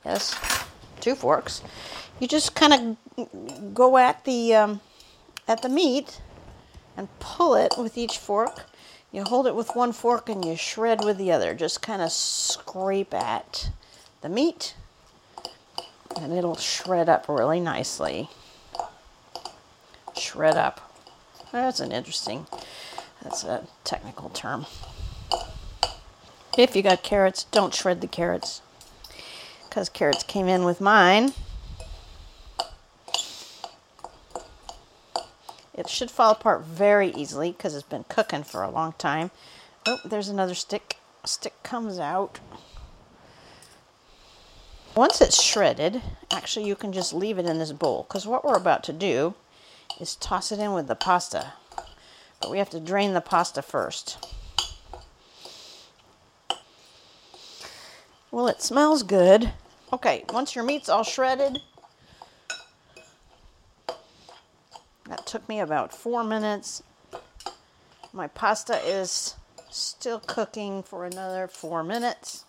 yes, 0.04 0.38
two 1.00 1.16
forks, 1.16 1.62
you 2.20 2.28
just 2.28 2.54
kind 2.54 2.96
of 3.18 3.74
go 3.74 3.96
at 3.96 4.24
the 4.24 4.54
um, 4.54 4.80
at 5.48 5.62
the 5.62 5.68
meat 5.68 6.20
and 6.96 7.08
pull 7.18 7.56
it 7.56 7.74
with 7.76 7.98
each 7.98 8.18
fork. 8.18 8.66
You 9.10 9.24
hold 9.24 9.48
it 9.48 9.56
with 9.56 9.74
one 9.74 9.90
fork 9.90 10.28
and 10.28 10.44
you 10.44 10.54
shred 10.54 11.04
with 11.04 11.18
the 11.18 11.32
other. 11.32 11.54
Just 11.54 11.82
kind 11.82 12.02
of 12.02 12.12
scrape 12.12 13.12
at 13.12 13.70
the 14.20 14.28
meat 14.28 14.76
and 16.20 16.32
it'll 16.32 16.54
shred 16.54 17.08
up 17.08 17.28
really 17.28 17.58
nicely. 17.58 18.30
Shred 20.16 20.56
up. 20.56 20.92
That's 21.52 21.80
an 21.80 21.92
interesting, 21.92 22.46
that's 23.22 23.44
a 23.44 23.66
technical 23.84 24.28
term. 24.30 24.66
If 26.58 26.74
you 26.74 26.82
got 26.82 27.02
carrots, 27.02 27.44
don't 27.44 27.74
shred 27.74 28.00
the 28.00 28.06
carrots 28.06 28.62
because 29.68 29.88
carrots 29.88 30.22
came 30.22 30.46
in 30.46 30.64
with 30.64 30.80
mine. 30.80 31.32
It 35.74 35.88
should 35.88 36.10
fall 36.10 36.30
apart 36.30 36.62
very 36.62 37.10
easily 37.10 37.50
because 37.50 37.74
it's 37.74 37.82
been 37.82 38.04
cooking 38.08 38.44
for 38.44 38.62
a 38.62 38.70
long 38.70 38.94
time. 38.98 39.32
Oh, 39.84 39.98
there's 40.04 40.28
another 40.28 40.54
stick. 40.54 40.98
Stick 41.24 41.54
comes 41.64 41.98
out. 41.98 42.38
Once 44.94 45.20
it's 45.20 45.42
shredded, 45.42 46.02
actually 46.30 46.66
you 46.66 46.76
can 46.76 46.92
just 46.92 47.12
leave 47.12 47.38
it 47.38 47.46
in 47.46 47.58
this 47.58 47.72
bowl 47.72 48.04
because 48.08 48.28
what 48.28 48.44
we're 48.44 48.56
about 48.56 48.84
to 48.84 48.92
do 48.92 49.34
is 50.00 50.16
toss 50.16 50.52
it 50.52 50.58
in 50.58 50.72
with 50.72 50.86
the 50.86 50.94
pasta. 50.94 51.52
But 52.40 52.50
we 52.50 52.58
have 52.58 52.70
to 52.70 52.80
drain 52.80 53.14
the 53.14 53.20
pasta 53.20 53.62
first. 53.62 54.26
Well, 58.30 58.48
it 58.48 58.60
smells 58.60 59.02
good. 59.02 59.52
Okay, 59.92 60.24
once 60.30 60.54
your 60.54 60.64
meat's 60.64 60.88
all 60.88 61.04
shredded, 61.04 61.60
that 65.08 65.26
took 65.26 65.48
me 65.48 65.60
about 65.60 65.94
four 65.94 66.24
minutes. 66.24 66.82
My 68.12 68.26
pasta 68.26 68.76
is 68.84 69.36
still 69.70 70.18
cooking 70.20 70.82
for 70.82 71.04
another 71.04 71.46
four 71.46 71.84
minutes. 71.84 72.44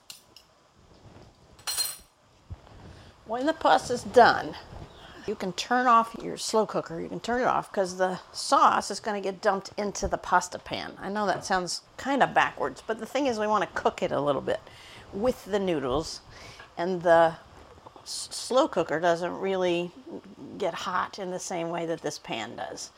When 3.25 3.45
the 3.45 3.53
pasta's 3.53 4.03
done, 4.03 4.55
you 5.27 5.35
can 5.35 5.53
turn 5.53 5.87
off 5.87 6.15
your 6.21 6.37
slow 6.37 6.65
cooker. 6.65 6.99
You 6.99 7.09
can 7.09 7.19
turn 7.19 7.41
it 7.41 7.47
off 7.47 7.71
because 7.71 7.97
the 7.97 8.19
sauce 8.31 8.91
is 8.91 8.99
going 8.99 9.21
to 9.21 9.27
get 9.27 9.41
dumped 9.41 9.71
into 9.77 10.07
the 10.07 10.17
pasta 10.17 10.59
pan. 10.59 10.93
I 10.99 11.09
know 11.09 11.25
that 11.25 11.45
sounds 11.45 11.81
kind 11.97 12.21
of 12.21 12.33
backwards, 12.33 12.83
but 12.85 12.99
the 12.99 13.05
thing 13.05 13.27
is, 13.27 13.39
we 13.39 13.47
want 13.47 13.63
to 13.63 13.81
cook 13.81 14.03
it 14.03 14.11
a 14.11 14.21
little 14.21 14.41
bit 14.41 14.59
with 15.13 15.45
the 15.45 15.59
noodles 15.59 16.21
and 16.77 17.01
the 17.01 17.35
slow 18.03 18.67
cooker 18.67 18.99
doesn't 18.99 19.39
really 19.39 19.91
get 20.57 20.73
hot 20.73 21.17
in 21.17 21.31
the 21.31 21.39
same 21.39 21.69
way 21.69 21.85
that 21.85 22.01
this 22.01 22.19
pan 22.19 22.55
does. 22.55 22.91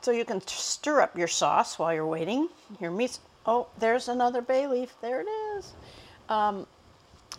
So 0.00 0.12
you 0.12 0.24
can 0.24 0.40
stir 0.46 1.00
up 1.00 1.18
your 1.18 1.26
sauce 1.26 1.78
while 1.78 1.92
you're 1.92 2.06
waiting. 2.06 2.48
Your 2.80 2.92
meat's, 2.92 3.18
oh, 3.46 3.66
there's 3.78 4.08
another 4.08 4.40
bay 4.40 4.68
leaf. 4.68 4.94
There 5.02 5.20
it 5.20 5.26
is. 5.26 5.72
Um, 6.28 6.66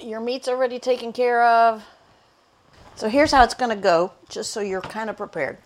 your 0.01 0.19
meat's 0.19 0.49
already 0.49 0.79
taken 0.79 1.13
care 1.13 1.45
of. 1.45 1.83
So 2.99 3.07
here's 3.07 3.31
how 3.31 3.45
it's 3.45 3.53
going 3.53 3.73
to 3.73 3.81
go, 3.81 4.11
just 4.27 4.51
so 4.51 4.59
you're 4.59 4.81
kind 4.81 5.09
of 5.09 5.15
prepared. 5.15 5.57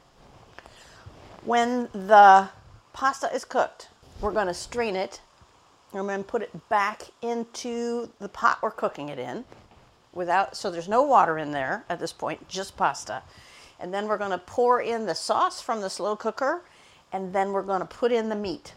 When 1.43 1.89
the 1.91 2.47
pasta 2.93 3.27
is 3.33 3.43
cooked, 3.43 3.87
we're 4.21 4.33
going 4.33 4.45
to 4.45 4.53
strain 4.53 4.95
it 4.95 5.19
and 5.95 6.07
then 6.07 6.23
put 6.23 6.43
it 6.43 6.69
back 6.69 7.05
into 7.23 8.11
the 8.19 8.29
pot 8.29 8.59
we're 8.61 8.69
cooking 8.69 9.09
it 9.09 9.17
in 9.17 9.45
without 10.13 10.55
so 10.55 10.69
there's 10.69 10.87
no 10.87 11.01
water 11.01 11.39
in 11.39 11.49
there 11.49 11.85
at 11.89 11.99
this 11.99 12.13
point, 12.13 12.47
just 12.47 12.77
pasta. 12.77 13.23
And 13.79 13.91
then 13.91 14.07
we're 14.07 14.19
going 14.19 14.29
to 14.29 14.37
pour 14.37 14.79
in 14.79 15.07
the 15.07 15.15
sauce 15.15 15.59
from 15.59 15.81
the 15.81 15.89
slow 15.89 16.15
cooker 16.15 16.61
and 17.11 17.33
then 17.33 17.51
we're 17.51 17.63
going 17.63 17.81
to 17.81 17.87
put 17.87 18.11
in 18.11 18.29
the 18.29 18.35
meat. 18.35 18.75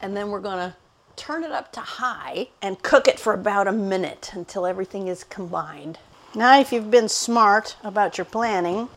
And 0.00 0.16
then 0.16 0.28
we're 0.28 0.38
going 0.38 0.58
to 0.58 0.76
turn 1.16 1.42
it 1.42 1.50
up 1.50 1.72
to 1.72 1.80
high 1.80 2.50
and 2.62 2.80
cook 2.84 3.08
it 3.08 3.18
for 3.18 3.32
about 3.32 3.66
a 3.66 3.72
minute 3.72 4.30
until 4.32 4.64
everything 4.64 5.08
is 5.08 5.24
combined. 5.24 5.98
Now, 6.34 6.58
if 6.60 6.72
you've 6.72 6.90
been 6.90 7.08
smart 7.08 7.76
about 7.82 8.18
your 8.18 8.24
planning, 8.24 8.88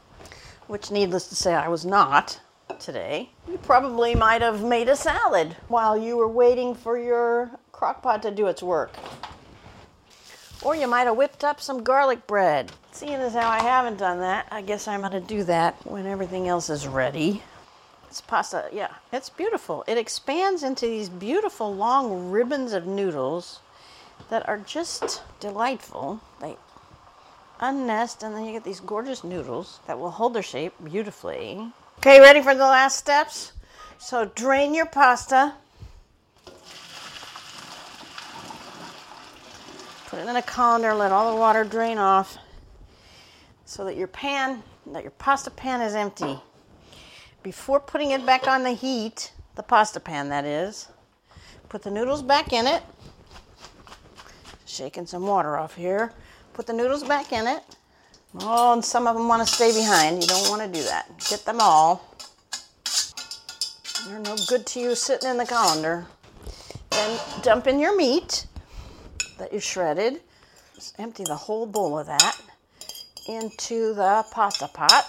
which 0.68 0.92
needless 0.92 1.28
to 1.28 1.36
say 1.36 1.54
I 1.54 1.70
was 1.70 1.86
not 1.86 2.40
today, 2.80 3.30
you 3.50 3.58
probably 3.60 4.14
might 4.14 4.42
have 4.42 4.64
made 4.64 4.90
a 4.90 4.96
salad 4.96 5.56
while 5.68 5.98
you 5.98 6.18
were 6.18 6.28
waiting 6.28 6.76
for 6.76 6.98
your 6.98 7.52
crock 7.72 8.02
pot 8.02 8.22
to 8.24 8.32
do 8.32 8.48
its 8.48 8.62
work. 8.62 8.94
Or 10.62 10.76
you 10.76 10.88
might 10.88 11.08
have 11.08 11.16
whipped 11.16 11.46
up 11.46 11.62
some 11.62 11.84
garlic 11.84 12.28
bread. 12.28 12.74
Seeing 12.92 13.14
as 13.14 13.34
how 13.34 13.48
I 13.48 13.62
haven't 13.62 13.98
done 13.98 14.20
that, 14.20 14.48
I 14.52 14.62
guess 14.62 14.88
I'm 14.88 15.00
going 15.00 15.14
to 15.14 15.22
do 15.22 15.46
that 15.46 15.76
when 15.86 16.06
everything 16.06 16.50
else 16.50 16.70
is 16.70 16.88
ready. 16.88 17.42
It's 18.10 18.20
pasta, 18.20 18.68
yeah, 18.74 18.96
it's 19.14 19.30
beautiful. 19.30 19.86
It 19.88 19.98
expands 19.98 20.64
into 20.64 20.88
these 20.88 21.08
beautiful 21.08 21.74
long 21.74 22.32
ribbons 22.32 22.74
of 22.74 22.86
noodles 22.86 23.60
that 24.30 24.48
are 24.50 24.58
just 24.58 25.22
delightful. 25.40 26.20
They 26.42 26.58
unnest, 27.60 28.24
and 28.24 28.36
then 28.36 28.46
you 28.46 28.52
get 28.52 28.64
these 28.64 28.80
gorgeous 28.80 29.24
noodles 29.24 29.80
that 29.88 30.00
will 30.00 30.12
hold 30.12 30.34
their 30.34 30.44
shape 30.44 30.74
beautifully. 30.84 31.72
Okay, 32.00 32.20
ready 32.20 32.42
for 32.42 32.56
the 32.56 32.62
last 32.62 32.98
steps? 32.98 33.54
So 33.98 34.26
drain 34.26 34.74
your 34.74 34.86
pasta. 34.86 35.54
Put 40.08 40.20
it 40.20 40.28
in 40.28 40.36
a 40.36 40.42
colander, 40.42 40.94
let 40.94 41.12
all 41.12 41.34
the 41.34 41.40
water 41.40 41.64
drain 41.64 41.98
off 41.98 42.38
so 43.70 43.86
that 43.86 43.96
your 43.96 44.08
pan, 44.08 44.64
that 44.88 45.04
your 45.04 45.12
pasta 45.12 45.52
pan 45.52 45.82
is 45.82 45.94
empty. 45.94 46.40
Before 47.44 47.80
putting 47.80 48.10
it 48.10 48.26
back 48.26 48.48
on 48.48 48.64
the 48.64 48.72
heat, 48.72 49.32
the 49.54 49.62
pasta 49.62 50.00
pan 50.00 50.30
that 50.30 50.44
is, 50.44 50.88
put 51.70 51.84
the 51.84 51.92
noodles 51.92 52.24
back 52.24 52.52
in 52.52 52.66
it. 52.66 52.82
Shaking 54.66 55.06
some 55.06 55.28
water 55.28 55.56
off 55.56 55.76
here. 55.76 56.14
Put 56.54 56.68
the 56.68 56.74
noodles 56.74 57.04
back 57.04 57.32
in 57.32 57.48
it. 57.48 57.64
Oh, 58.42 58.74
and 58.74 58.86
some 58.86 59.08
of 59.08 59.16
them 59.16 59.28
want 59.28 59.48
to 59.48 59.54
stay 59.54 59.74
behind. 59.74 60.22
You 60.22 60.28
don't 60.28 60.50
want 60.50 60.62
to 60.62 60.68
do 60.68 60.84
that. 60.86 61.08
Get 61.30 61.46
them 61.46 61.60
all. 61.60 62.16
They're 64.08 64.20
no 64.20 64.36
good 64.48 64.66
to 64.68 64.80
you 64.80 64.96
sitting 64.96 65.30
in 65.30 65.38
the 65.38 65.46
colander. 65.46 66.06
Then 66.90 67.20
dump 67.42 67.68
in 67.68 67.80
your 67.80 67.96
meat 67.96 68.46
that 69.38 69.52
you 69.52 69.60
shredded. 69.60 70.22
Just 70.76 71.00
empty 71.00 71.24
the 71.24 71.36
whole 71.36 71.66
bowl 71.66 71.98
of 71.98 72.08
that 72.08 72.40
into 73.28 73.94
the 73.94 74.26
pasta 74.32 74.68
pot. 74.68 75.06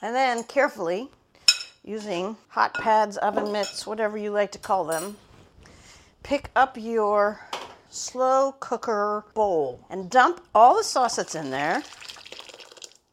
And 0.00 0.14
then 0.14 0.42
carefully, 0.44 1.08
using 1.84 2.36
hot 2.48 2.74
pads, 2.74 3.16
oven 3.18 3.52
mitts, 3.52 3.86
whatever 3.86 4.16
you 4.18 4.30
like 4.30 4.52
to 4.52 4.58
call 4.58 4.84
them, 4.84 5.16
pick 6.22 6.50
up 6.56 6.76
your 6.78 7.40
slow 7.92 8.52
cooker 8.58 9.24
bowl 9.34 9.84
and 9.90 10.10
dump 10.10 10.40
all 10.54 10.76
the 10.76 10.82
sauce 10.82 11.16
that's 11.16 11.34
in 11.34 11.50
there 11.50 11.82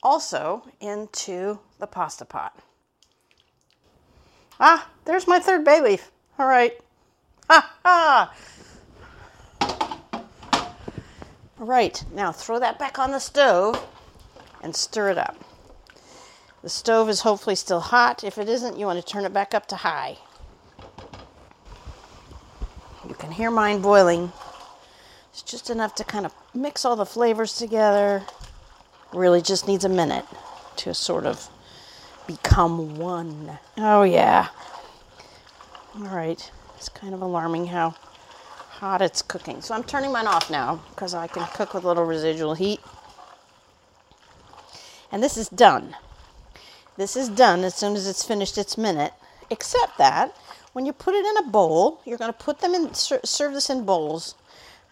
also 0.02 0.64
into 0.80 1.60
the 1.80 1.88
pasta 1.88 2.24
pot. 2.24 2.58
Ah, 4.60 4.90
there's 5.06 5.28
my 5.28 5.40
third 5.40 5.66
bay 5.66 5.82
leaf. 5.82 6.12
All 6.38 6.48
right. 6.48 6.80
Ha 7.50 7.74
ha! 7.84 8.34
All 11.60 11.66
right, 11.66 12.02
now 12.14 12.32
throw 12.32 12.60
that 12.60 12.80
back 12.80 12.98
on 13.00 13.12
the 13.12 13.20
stove 13.20 13.86
and 14.62 14.74
stir 14.74 15.10
it 15.10 15.18
up. 15.18 15.36
The 16.62 16.70
stove 16.70 17.10
is 17.10 17.22
hopefully 17.22 17.56
still 17.56 17.80
hot. 17.82 18.24
If 18.24 18.38
it 18.38 18.48
isn't, 18.48 18.78
you 18.78 18.86
want 18.86 19.00
to 19.00 19.06
turn 19.06 19.26
it 19.26 19.34
back 19.34 19.54
up 19.54 19.66
to 19.68 19.76
high. 19.78 20.18
You 23.08 23.16
can 23.16 23.32
hear 23.32 23.52
mine 23.52 23.82
boiling. 23.82 24.32
It's 25.40 25.50
just 25.50 25.70
enough 25.70 25.96
to 25.96 26.04
kind 26.04 26.26
of 26.26 26.34
mix 26.54 26.84
all 26.84 26.98
the 26.98 27.06
flavors 27.06 27.56
together. 27.56 28.24
Really 29.14 29.42
just 29.42 29.70
needs 29.70 29.86
a 29.86 29.90
minute 29.90 30.26
to 30.76 30.94
sort 30.94 31.26
of 31.26 31.48
become 32.28 32.98
one. 32.98 33.58
Oh, 33.78 34.04
yeah. 34.04 34.50
All 35.96 36.08
right, 36.08 36.52
it's 36.76 36.90
kind 36.90 37.14
of 37.14 37.22
alarming 37.22 37.68
how 37.68 37.92
hot 38.70 39.02
it's 39.02 39.22
cooking. 39.22 39.62
So 39.62 39.74
I'm 39.74 39.84
turning 39.86 40.12
mine 40.12 40.28
off 40.28 40.52
now 40.52 40.82
because 40.90 41.14
I 41.14 41.28
can 41.28 41.48
cook 41.54 41.74
with 41.74 41.86
a 41.86 41.88
little 41.88 42.04
residual 42.04 42.56
heat. 42.56 42.82
And 45.10 45.24
this 45.24 45.38
is 45.38 45.48
done. 45.48 45.96
This 46.98 47.16
is 47.16 47.30
done 47.30 47.64
as 47.64 47.76
soon 47.76 47.96
as 47.96 48.08
it's 48.08 48.26
finished 48.26 48.58
its 48.58 48.78
minute, 48.78 49.14
except 49.50 49.98
that 50.00 50.36
when 50.74 50.86
you 50.86 50.92
put 50.92 51.16
it 51.16 51.26
in 51.26 51.38
a 51.38 51.50
bowl, 51.50 52.02
you're 52.04 52.18
going 52.18 52.34
to 52.34 52.38
put 52.38 52.60
them 52.60 52.76
in, 52.76 52.94
ser- 52.94 53.22
serve 53.24 53.54
this 53.54 53.70
in 53.70 53.86
bowls. 53.86 54.36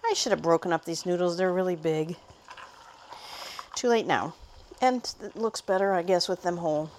I 0.09 0.13
should 0.13 0.31
have 0.31 0.41
broken 0.41 0.71
up 0.71 0.85
these 0.85 1.05
noodles, 1.05 1.37
they're 1.37 1.53
really 1.53 1.75
big. 1.75 2.15
Too 3.75 3.89
late 3.89 4.07
now. 4.07 4.33
And 4.81 5.13
it 5.21 5.35
looks 5.35 5.61
better, 5.61 5.93
I 5.93 6.03
guess, 6.03 6.27
with 6.27 6.43
them 6.43 6.57
whole. 6.57 6.89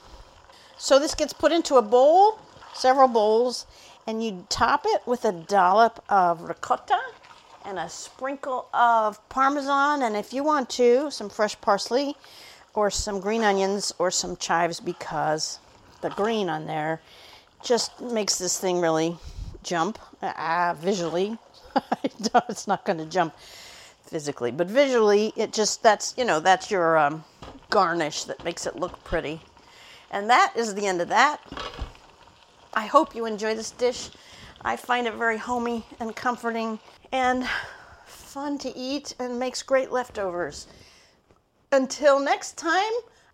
So 0.76 0.98
this 0.98 1.14
gets 1.14 1.32
put 1.32 1.52
into 1.52 1.76
a 1.76 1.82
bowl, 1.82 2.38
several 2.74 3.08
bowls, 3.08 3.66
and 4.06 4.22
you 4.22 4.46
top 4.48 4.84
it 4.86 5.02
with 5.06 5.24
a 5.24 5.32
dollop 5.32 6.04
of 6.08 6.42
ricotta 6.42 6.98
and 7.64 7.78
a 7.78 7.88
sprinkle 7.88 8.68
of 8.72 9.26
parmesan, 9.28 10.02
and 10.02 10.16
if 10.16 10.32
you 10.32 10.42
want 10.42 10.70
to, 10.70 11.10
some 11.10 11.28
fresh 11.28 11.60
parsley 11.60 12.16
or 12.74 12.90
some 12.90 13.20
green 13.20 13.42
onions 13.42 13.92
or 13.98 14.10
some 14.10 14.36
chives 14.36 14.80
because 14.80 15.58
the 16.00 16.08
green 16.10 16.48
on 16.48 16.66
there 16.66 17.00
just 17.62 18.00
makes 18.00 18.38
this 18.38 18.58
thing 18.58 18.80
really 18.80 19.16
jump 19.62 19.98
uh, 20.22 20.74
visually. 20.78 21.36
it's 22.48 22.66
not 22.66 22.84
going 22.84 22.98
to 22.98 23.06
jump 23.06 23.34
physically, 24.02 24.50
but 24.50 24.66
visually, 24.66 25.32
it 25.36 25.52
just 25.52 25.82
that's 25.82 26.14
you 26.16 26.24
know 26.24 26.40
that's 26.40 26.70
your 26.70 26.96
um, 26.98 27.24
garnish 27.70 28.24
that 28.24 28.42
makes 28.44 28.66
it 28.66 28.76
look 28.76 29.02
pretty. 29.04 29.40
And 30.10 30.30
that 30.30 30.52
is 30.56 30.74
the 30.74 30.86
end 30.86 31.02
of 31.02 31.08
that. 31.08 31.40
I 32.72 32.86
hope 32.86 33.14
you 33.14 33.26
enjoy 33.26 33.54
this 33.54 33.70
dish. 33.72 34.10
I 34.62 34.76
find 34.76 35.06
it 35.06 35.14
very 35.14 35.36
homey 35.36 35.84
and 36.00 36.14
comforting 36.16 36.78
and 37.12 37.46
fun 38.06 38.58
to 38.58 38.76
eat 38.76 39.14
and 39.18 39.38
makes 39.38 39.62
great 39.62 39.92
leftovers. 39.92 40.66
Until 41.72 42.18
next 42.18 42.56
time, 42.56 42.92